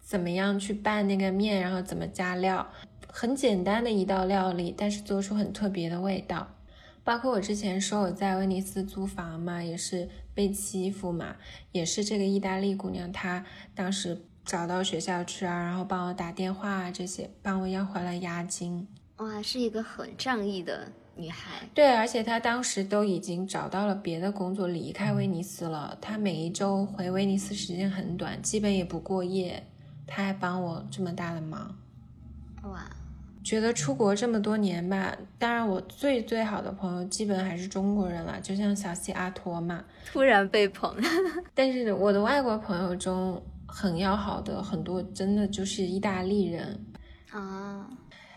[0.00, 2.64] 怎么样去拌那个面，然后怎么加料，
[3.08, 6.46] 很简单的一道料理，但是做出很特别的味道。
[7.02, 11.34] 包括我之前说我在威尼斯租房嘛，也是被欺负嘛，
[11.72, 13.44] 也是这个意大利姑娘，她
[13.74, 14.26] 当时。
[14.44, 18.88] 找到学校去啊，然后帮我打电话啊，这些帮我要回来押金。
[19.18, 21.68] 哇，是一个很仗义的女孩。
[21.74, 25.96] 对，而且她当时都已经找到了别的工作，离开威尼斯了。
[26.00, 29.62] 她每一周回威尼斯时间很短，基本也不过夜。
[30.06, 31.76] 她还帮我这么大的忙。
[32.64, 32.90] 哇，
[33.44, 39.84] 觉得出国这么多年吧，当然我最最好的朋友基本还是中国人了，就像小西阿托嘛。
[40.10, 40.96] 突然被捧，
[41.54, 43.40] 但是我的外国朋友中。
[43.72, 46.84] 很要好的很多，真的就是意大利人
[47.30, 47.88] 啊。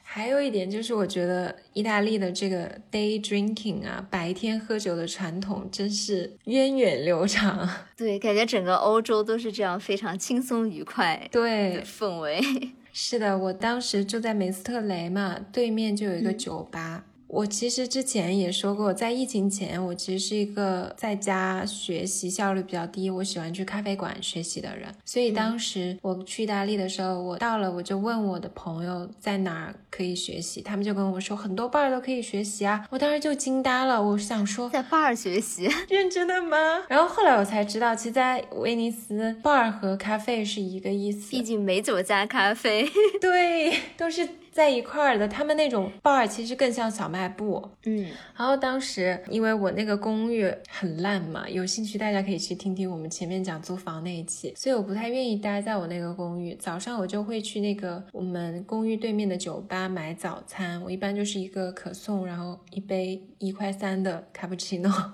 [0.06, 7.68] 还有一点就是，我觉得意大利的这个 day drinking 啊，白天喝酒的传统真是源远流长。
[7.98, 11.28] 对，感觉整个欧洲都是这样，非常轻松愉快。
[11.32, 12.40] 对，氛围
[12.94, 13.36] 是的。
[13.36, 17.06] 我当时住在梅斯特雷嘛，对面就有一个酒吧。
[17.34, 24.88] 我其实之前也说过，在疫情前，我其实是一个在家学习效率比较低，我喜欢去咖啡馆学习的人。
[25.04, 32.86] 所以当时我去意大利的时候，我到了我就问我的朋友在哪儿可以学习，他们就跟我说很多 bar 都可以学习啊。
[32.92, 36.84] 我当时就惊呆了，我想说在 bar 学习， 认真的吗？
[36.88, 42.88] 然后后来我才知道，其实在威尼斯 bar 和咖啡是一个意思，毕竟美酒加咖啡，
[43.20, 44.30] 对，都是。
[44.54, 47.72] 在一块儿的，他们那种 bar 其实更像小卖部。
[47.86, 48.06] 嗯，
[48.38, 54.54] 然后当时因为我那个公寓很烂嘛，有兴趣大家可以去听听我们前面讲租房那一期。
[54.56, 60.80] 所以我不太愿意待在我那个公寓，早上我就会去那个我们公寓对面的酒吧买早餐。
[60.84, 65.14] 我一般就是一个可颂，然后一杯一块三的卡布奇诺。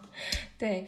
[0.57, 0.85] 对，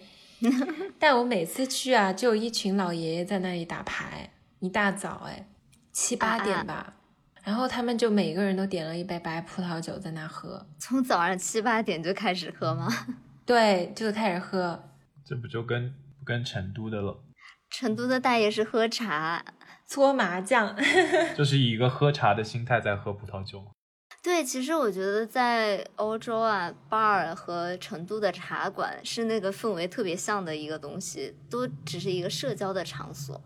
[1.00, 4.30] 但我每次去啊，就有一群老爷爷在那里打牌，
[4.60, 5.48] 一大早哎，
[5.94, 6.96] 七八点吧。
[7.44, 12.88] 然后他们就每个人都点了一杯白葡萄酒在那喝，从早上七八点就开始喝吗？
[13.46, 14.84] 对，就开始喝。
[15.26, 17.24] 这不就跟跟成都的了？
[17.70, 19.44] 成都的大爷是喝茶、
[19.88, 20.76] 搓麻将，
[21.36, 23.64] 就是以一个喝茶的心态在喝葡萄酒。
[24.24, 33.42] 对，其实我觉得在欧洲啊，bar 和成都的茶馆是那个氛围特别像的一个东西，都只是一个社交的场所。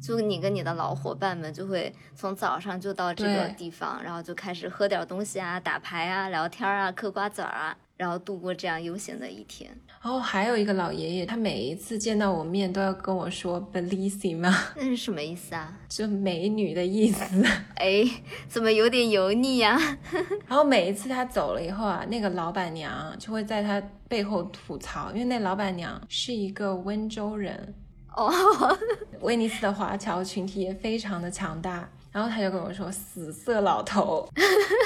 [0.00, 9.70] 就你跟你的老伙伴们就会从早上就到这个地方，然后就开始喝点东西啊、打牌啊、聊天啊、嗑瓜子儿啊，然后度过这样悠闲的一天。
[10.00, 15.76] 然后还有一个老爷爷，他每一次见到我面都要跟我说 “bellissima”， 那是什么意思啊？
[15.88, 17.44] 就美女的意思。
[17.74, 18.04] 哎，
[18.48, 19.76] 怎么有点油腻呀？
[20.46, 27.74] 然后每一次他走了以后啊，那个老板娘就会在他背后吐槽，因为那老板娘是一个温州人。
[28.16, 28.30] 哦，
[29.20, 34.28] 威尼斯的华侨群体也非常的强大，然后他就跟我说“死色老头”，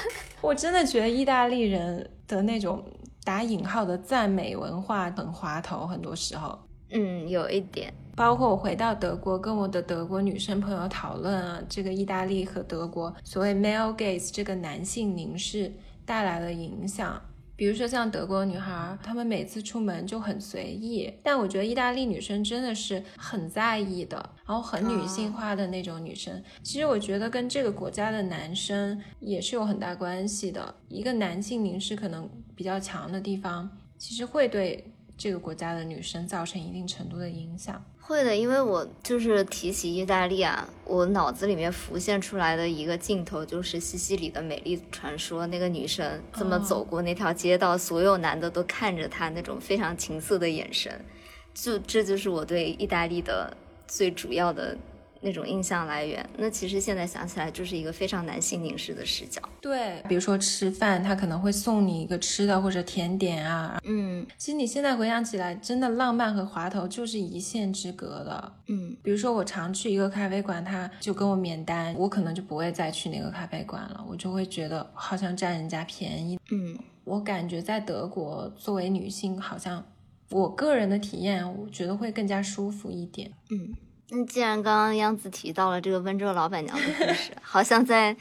[0.40, 2.84] 我真的觉得意大利人的那种
[3.24, 6.58] 打引号的赞美文化很滑头，很多时候，
[6.90, 7.92] 嗯，有一点。
[8.14, 15.72] 包括我回到德国，跟我的德国女生朋友讨论啊，这个意大利和德国所谓 male gaze 这个男性凝视
[16.04, 17.18] 带来的影响。
[17.62, 26.42] 比如说像德国女孩，她们每次出门就很随意，但我觉得意大利女生真的是很在意的，然后很女性化的那种女生。
[26.64, 30.74] 其实我觉得跟这个国家的男生也是有很大关系的。
[30.88, 34.84] 一个男性凝视可能比较强的地方，其实会对
[35.16, 37.80] 这个国家的女生造成一定程度的影响。
[38.12, 50.92] 会的，因为我就是提起意大利啊，我脑子里面浮现出来的一个镜头就是西西里的美丽传说，那个女生这么走过那条街道，所有男的都看着她那种非常情色的眼神，
[51.54, 53.56] 就这就是我对意大利的
[53.88, 54.76] 最主要的。
[55.22, 59.40] 那种印象来源，那其实现在想起来就是一个非常男性凝视的视角。
[59.60, 63.80] 对，比如说吃饭，他可能会送你一个吃的或者甜点啊。
[63.84, 68.52] 嗯，其实你现在回想起来，真的浪漫和滑头就是一线之隔的。
[68.66, 76.36] 嗯，比如说我常去一个咖啡馆，他就跟我免单，我可能就不会再去那个咖啡馆了，我就会觉得好像占人家便宜。
[76.50, 79.84] 嗯，我感觉在德国作为女性，好像
[80.30, 83.30] 我个人的体验，我觉得会更加舒服一点。
[83.50, 83.72] 嗯。
[84.14, 88.14] 那既然刚刚央子提到了这个温州老板娘的故事，好像在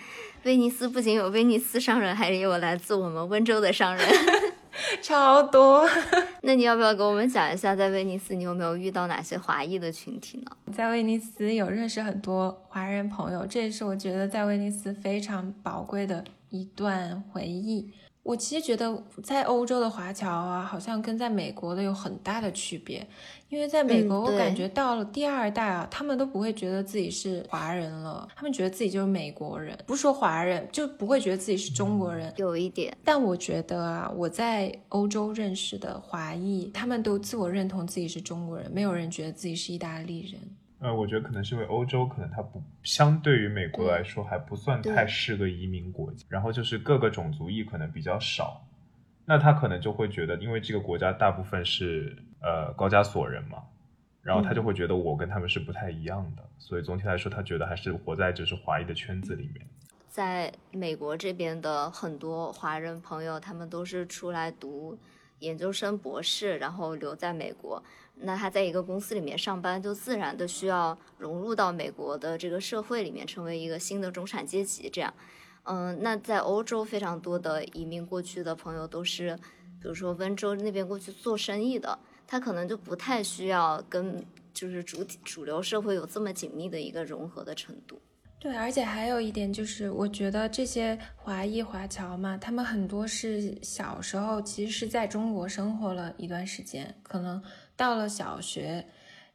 [0.44, 4.08] 威尼斯不仅有威尼斯商人，还有来自我们温州的商人，
[5.04, 5.86] 超多。
[6.44, 10.52] 那你要不要给我们讲一下，在威尼斯你有没有遇到哪些华裔的群体呢？
[10.74, 17.92] 在威尼斯有认识很多华人朋友，这也是我觉得在威尼斯非常宝贵的一段回忆。
[18.24, 23.08] 我其实觉得在欧洲的华侨啊，好像跟在美国的有很大的区别。
[23.50, 32.32] 因为在美国，我感觉到了第二代啊，他们都不会觉得自己是华人了，他们觉得自己就是美国人，不说华人就不会觉得自己是中国人。
[32.38, 40.40] 有一点，但我觉得啊，我在欧洲认识的华裔，他们都自我认同自己是中国人，没有人觉得自己是意大利人。
[40.82, 48.68] 呃，我觉得可能是因为欧洲可能它不相对于美国来说还不算太是个移民国家，然后就是各个种族裔可能比较少，
[49.24, 52.18] 那他可能就会觉得，因为这个国家大部分是。
[52.44, 53.62] 呃，高加索人嘛，
[54.24, 59.64] 然后他就会觉得我跟他们是不太一样的，所以总体来说，他觉得还是活在就是华裔的圈子里面。
[60.10, 64.98] 在美国这边的很多华人朋友，他们都是出来读
[65.38, 67.84] 研究生、博士，然后留在美国。
[68.22, 74.90] 那他在一个公司里面上班，就自然的需要融入到美国的这个社会里面，成为一个新的中产阶级。
[74.90, 75.14] 这样，
[75.64, 79.36] 嗯，那在欧洲非常多的移民过去的朋友都是，
[79.82, 82.00] 比如说温州那边过去做生意的。
[82.28, 88.02] 他可能就不太需要跟就是主体主流社会有这么紧密的一个融合的程度。
[88.40, 97.44] 对，而且还有一点就是，我觉得这些华裔华侨嘛，他们很多是小时候其实是在中国生活了一段时间，可能
[97.82, 98.86] 到了小学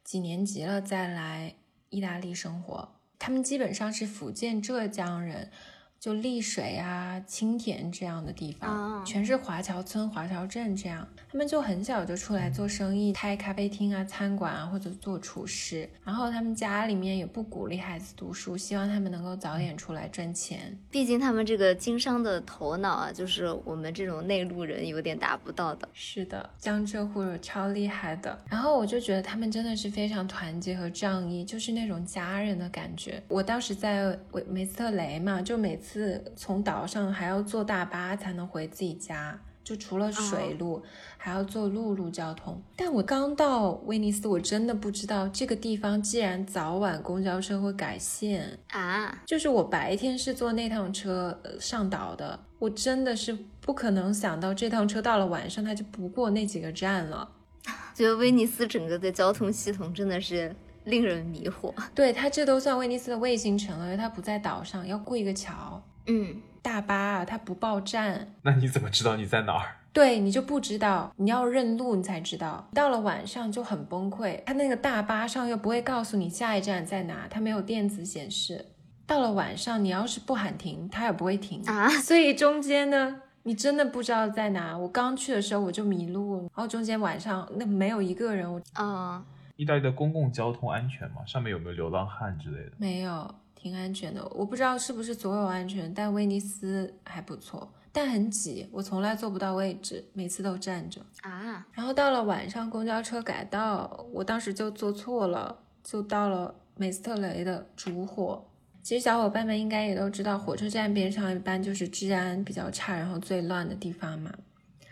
[0.05, 1.55] 几年级了再来
[1.89, 2.93] 意大利生活。
[3.19, 5.51] 他们基本上是福建、浙江人。
[5.99, 11.05] 就丽水啊、青田这样的地方，全是华侨村、华侨镇这样。
[11.29, 15.89] 他们就很小就出来做生意，开咖啡厅啊、餐馆啊，或者做厨师。
[16.05, 20.77] 然后他们家里面也不鼓励孩子读书，希望他们能够早点出来赚钱。
[20.91, 25.89] 毕竟他们这个经商的头脑啊，就是我们这种内陆人有点达不到的。
[25.93, 28.39] 是的，江浙沪超厉害的。
[28.47, 33.21] 然后我就觉得他们真的是非常团结和仗义，就是那种家人的感觉。
[33.27, 35.86] 我当时在维梅斯特雷嘛，就每次。
[35.87, 40.83] 次从岛上还要坐大巴才能回自己家，就除了水路，
[41.17, 42.61] 还要坐陆路交通。
[42.75, 49.23] 但我刚到威尼斯，我真的不知道这个地方既然早晚公交车会改线啊！
[49.25, 57.29] 就是我白天是坐那趟车上岛的，我真的是不可能想到这趟车到了晚上它就不过那几个站了。
[57.95, 60.53] 觉得威尼斯整个的交通系统真的是。
[60.87, 65.81] 令人迷惑，对它这都算威尼斯的卫星城了，因为它不在岛上，要过一个桥。
[66.05, 69.75] 嗯，大巴啊，它不报站，那你怎么知道你在哪儿？
[69.91, 72.69] 对你就不知道，你要认路，你才知道。
[72.73, 78.65] 到了晚上就很崩溃，它那个大巴上又不会告诉你下一站在哪，它没有电子显示。
[79.05, 81.89] 到了晚上，你要是不喊停，它也不会停啊。
[81.89, 84.77] 所以中间呢，你真的不知道在哪。
[84.77, 89.23] 我刚去的时候我就迷路，然后中间晚上那没有一个人，我啊。
[89.57, 91.25] 意大利的公共交通安全吗？
[91.25, 92.71] 上面有没有流浪汉之类的？
[92.77, 94.25] 没有，挺安全的。
[94.29, 101.67] 我不知道是不是所有安全，但威尼斯还不错，但很挤，我从来坐不到位置，每次都站着啊。
[101.73, 108.45] 然后到了晚上，公交车改道，我当时就坐错了，就到了美斯特雷的主火。
[108.83, 114.31] 其实小伙伴们应该也都知道，火车站边上一般就是治安比较差，然后最乱的地方嘛。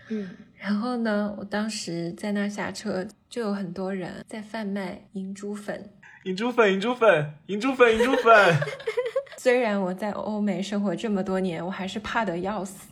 [0.09, 0.29] 嗯。
[0.57, 5.89] 然后呢，我当时在那下车，就有很多人在贩卖银珠粉，
[6.23, 8.57] 银珠粉，银珠粉，银珠粉，银珠粉。
[9.37, 12.89] 虽然我在欧美生活这么多年，我还是怕的要死。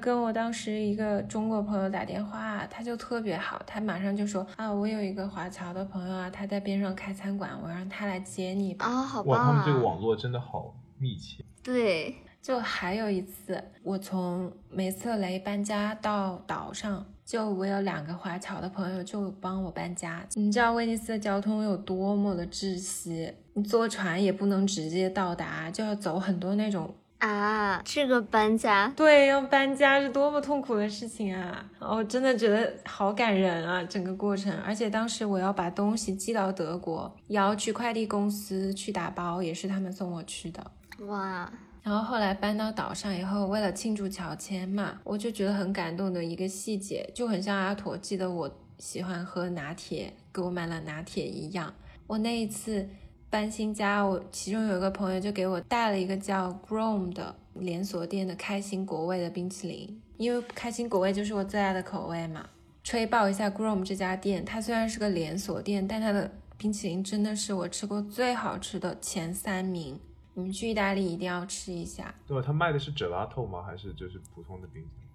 [0.00, 8.86] 跟我当时一个中国朋友打电话，他就特别好，他马上就说啊，我有一个华侨的朋友啊，他在边上开餐馆，我让他来接你吧。
[8.86, 9.40] 啊，好棒啊！
[9.40, 11.44] 哇，他们这个网络真的好密切。
[11.64, 17.06] 对，就还有一次，我从梅瑟雷搬家到岛上。
[17.24, 20.26] 就我有两个华侨的朋友，就帮我搬家。
[20.32, 23.30] 你知道威尼斯的交通有多么的窒息？
[23.52, 27.82] 你坐船也不能直接到达，就要走很多那种啊。
[27.84, 31.62] 这个搬家，对，要搬家是多么痛苦的事情啊！
[31.80, 34.50] 我真的觉得好感人啊，整个过程。
[34.64, 40.70] 而且当时我要把东西寄到德国，也要去快递公司去打包，也是他们送我去的。
[41.00, 41.52] 哇。
[41.88, 51.72] 然后后来搬到岛上以后，为了庆祝乔迁嘛，我就觉得很感动的一个细节，就很像阿驼记得我喜欢喝拿铁，给我买了拿铁一样。
[52.06, 52.86] 我那一次
[53.30, 62.46] 搬新家，我其中有一个朋友就给我带了一个叫 Grom 的连锁店的开心果味的冰淇淋，因为开心果味就是我最爱的口味嘛。
[62.84, 69.98] 吹爆一下 Grom 这家店，它虽然是个连锁店，但它的冰淇淋真的是我吃过最好吃的前三名。
[70.38, 72.14] 你们去意大利一定要吃一下。
[72.24, 73.60] 对，他卖的是 gelato 吗？
[73.60, 75.08] 还是就是普通的冰淇淋？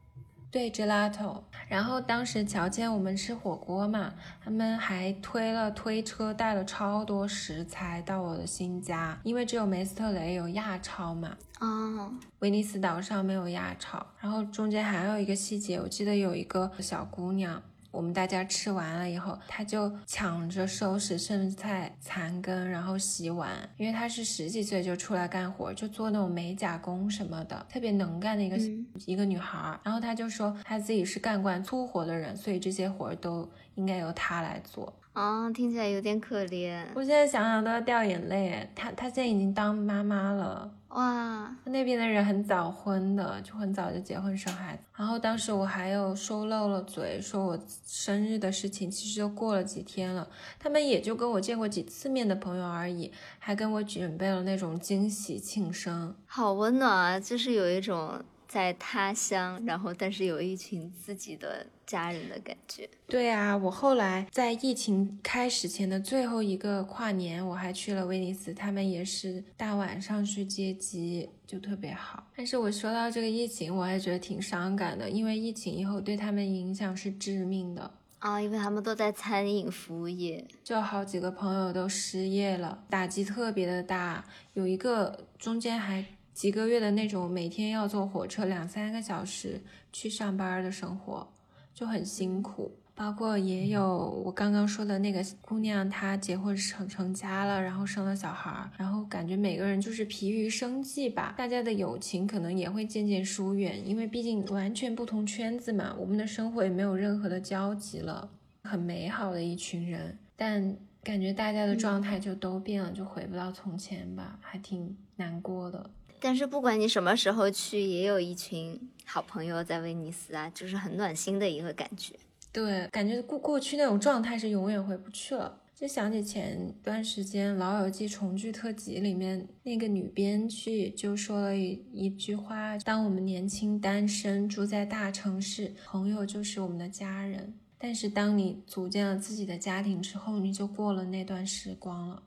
[0.51, 1.41] 对，gelato。
[1.69, 4.13] 然后当时乔迁我们吃火锅嘛，
[4.43, 11.37] 他们还推了推车，带了超多食材到我的新家，因为只有梅斯特雷有亚超嘛。
[11.61, 12.13] 哦。
[12.39, 14.05] 威尼斯岛上没有亚超。
[14.19, 17.63] 然后中间还有一个细节，我记得有一个小姑娘。
[17.93, 23.51] 我们大家吃完了以后，他就抢着收拾剩菜残羹，然后洗碗。
[23.77, 28.57] 因为他是十几岁就出来干活，就做那种美甲工什么的，特别能干的一个
[29.05, 29.79] 一个女孩。
[29.83, 34.91] 然后他就说他自己是干惯粗活的人，所以这些活都应该由他来做。
[35.13, 36.83] 啊，听起来有点可怜。
[36.95, 38.67] 我现在想想都要掉眼泪。
[38.75, 41.55] 她她现在已经当妈妈了，哇！
[41.65, 44.87] 那边的人很早婚的，就很早就结婚生孩子。
[44.95, 50.27] 然后当时我还有说漏了嘴，说我生日的事情，其实就过了几天了。
[50.57, 57.19] 他们也就跟我见过几次面的朋友而已，还跟我准备了那种惊喜庆生，好温暖啊！
[57.19, 58.19] 就是有一种。
[58.53, 62.87] 在他乡，然后但是有一群自己的家人的感觉。
[63.07, 72.27] 对啊，我后来在疫情开始前的最后一个跨年，我还去了威尼斯，他们也是大晚上去接机，就特别好。
[72.35, 77.89] 但是我说到这个疫情，我还觉得挺伤感的，因为疫情以后对他们影响是致命的
[78.19, 84.23] 啊，因为他们都在餐饮服务业，就好几个朋友都失业了，打击特别的大，
[84.53, 86.05] 有一个中间还。
[86.33, 89.61] 几个月的那种每天要坐火车两三个小时
[89.91, 91.27] 去上班的生活
[91.73, 108.29] 就很辛苦，包括也有我刚刚说的那个姑娘，她结婚成成家了，然后生了小孩，然后感觉每个人就是疲于生计吧，大家的友情可能也会渐渐疏远，因为毕竟完全不同圈子嘛，我们的生活也没有任何的交集了，
[108.63, 115.89] 很美好的一群人，但感觉大家的状态就都变了，就回不到从前吧，还挺难过的。
[116.23, 122.15] 但是不管你什么时候去，也有一群好朋友在威尼斯啊，就是很暖心的一个感觉。
[122.53, 125.59] 对，感觉过过去那种状态是永远回不去了。
[125.75, 142.23] 就想起前段时间《老友记》重聚特辑里面那个女编剧就说了一一句话：当我们年轻单身，住在大城市，朋友就是我们的家人；但是当你组建了自己的家庭之后，你就过了那段时光了。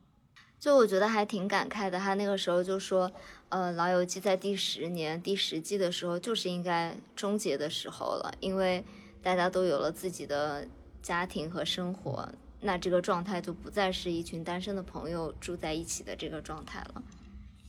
[0.58, 3.12] 就我觉得还挺感慨的，他那个时候就说，
[3.48, 8.84] 呃，老友记在第十年、第十季的时候就是应该终结的时候了，因为
[9.22, 10.66] 大家都有了自己的
[11.02, 12.28] 家庭和生活，
[12.60, 17.02] 那这个状态就不再是一群单身的朋友住在一起的这个状态了。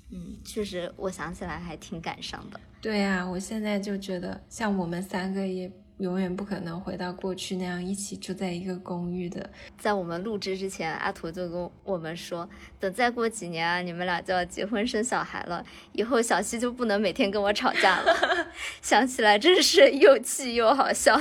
[0.09, 2.59] 嗯，确实，我想起来还挺感伤的。
[2.81, 5.71] 对呀，我现在就觉得，像我们三个也。
[5.99, 9.49] 永远不可能回到过去那样一起住在一个公寓的。
[9.77, 12.47] 在我们录制之前，阿图就跟我们说，
[12.79, 18.47] 等再过几年啊，你们俩就要结婚生小孩了，以后小西就不能每天跟我吵架了。
[18.81, 21.17] 想起来真是又气又好笑。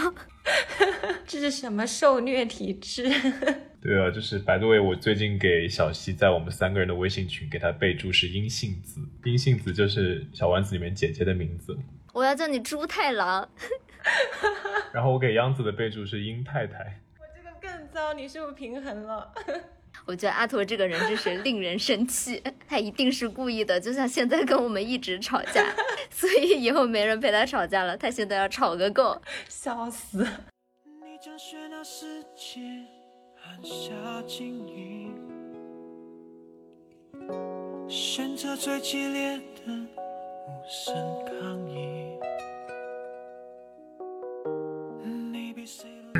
[1.27, 3.11] 这是什么受虐体质？
[3.83, 11.77] 对啊，就是白度位，我最近给小西在我们三个人的微信群给他备注是阴性子，阴性子就是小丸子里面姐姐的名字。
[12.13, 13.49] 我要叫你猪太郎。
[14.93, 17.01] 然后我给央子的备注是殷太太。
[17.19, 19.33] 我这个更糟，你是不是平衡了？
[20.07, 25.65] 我觉得阿拓这个人真是令人生气， 他一定是故意的，就像现在跟我们一直吵架，
[26.11, 30.27] 所以以后没人陪他吵架了，他现在要吵个够，笑死。
[37.89, 40.95] 选择最激烈的无声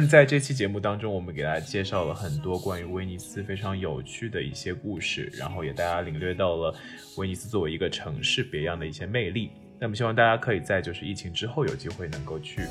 [0.09, 6.75] 在这期节目当中，我们给大家介绍了很多关于威尼斯非常有趣的一些故事，然后也大家领略到了
[7.17, 9.51] 威尼斯作为一个城市别样的一些魅力。
[9.79, 12.63] 那么希望大家可以在就是疫情之后有机会能够去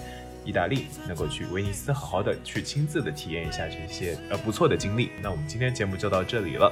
[0.43, 5.09] 意大利，能够去威尼斯，好好的去亲自的体验一下这些呃不错的经历。
[5.21, 6.71] 那我们今天节目就到这里了，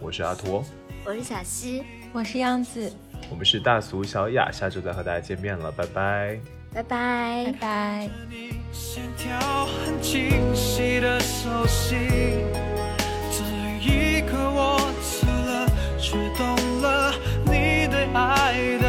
[0.00, 0.64] 我是阿图，
[1.04, 2.92] 我是小溪，我是样子，
[3.30, 6.57] 我们是大俗小雅，下周再和大家见面了，拜拜。
[6.74, 8.60] 拜拜拜拜，你
[9.66, 11.98] 很清晰的手心，
[13.30, 13.42] 这
[13.80, 15.66] 一刻我死了，
[15.98, 17.14] 却懂了
[17.44, 18.87] 你对爱的。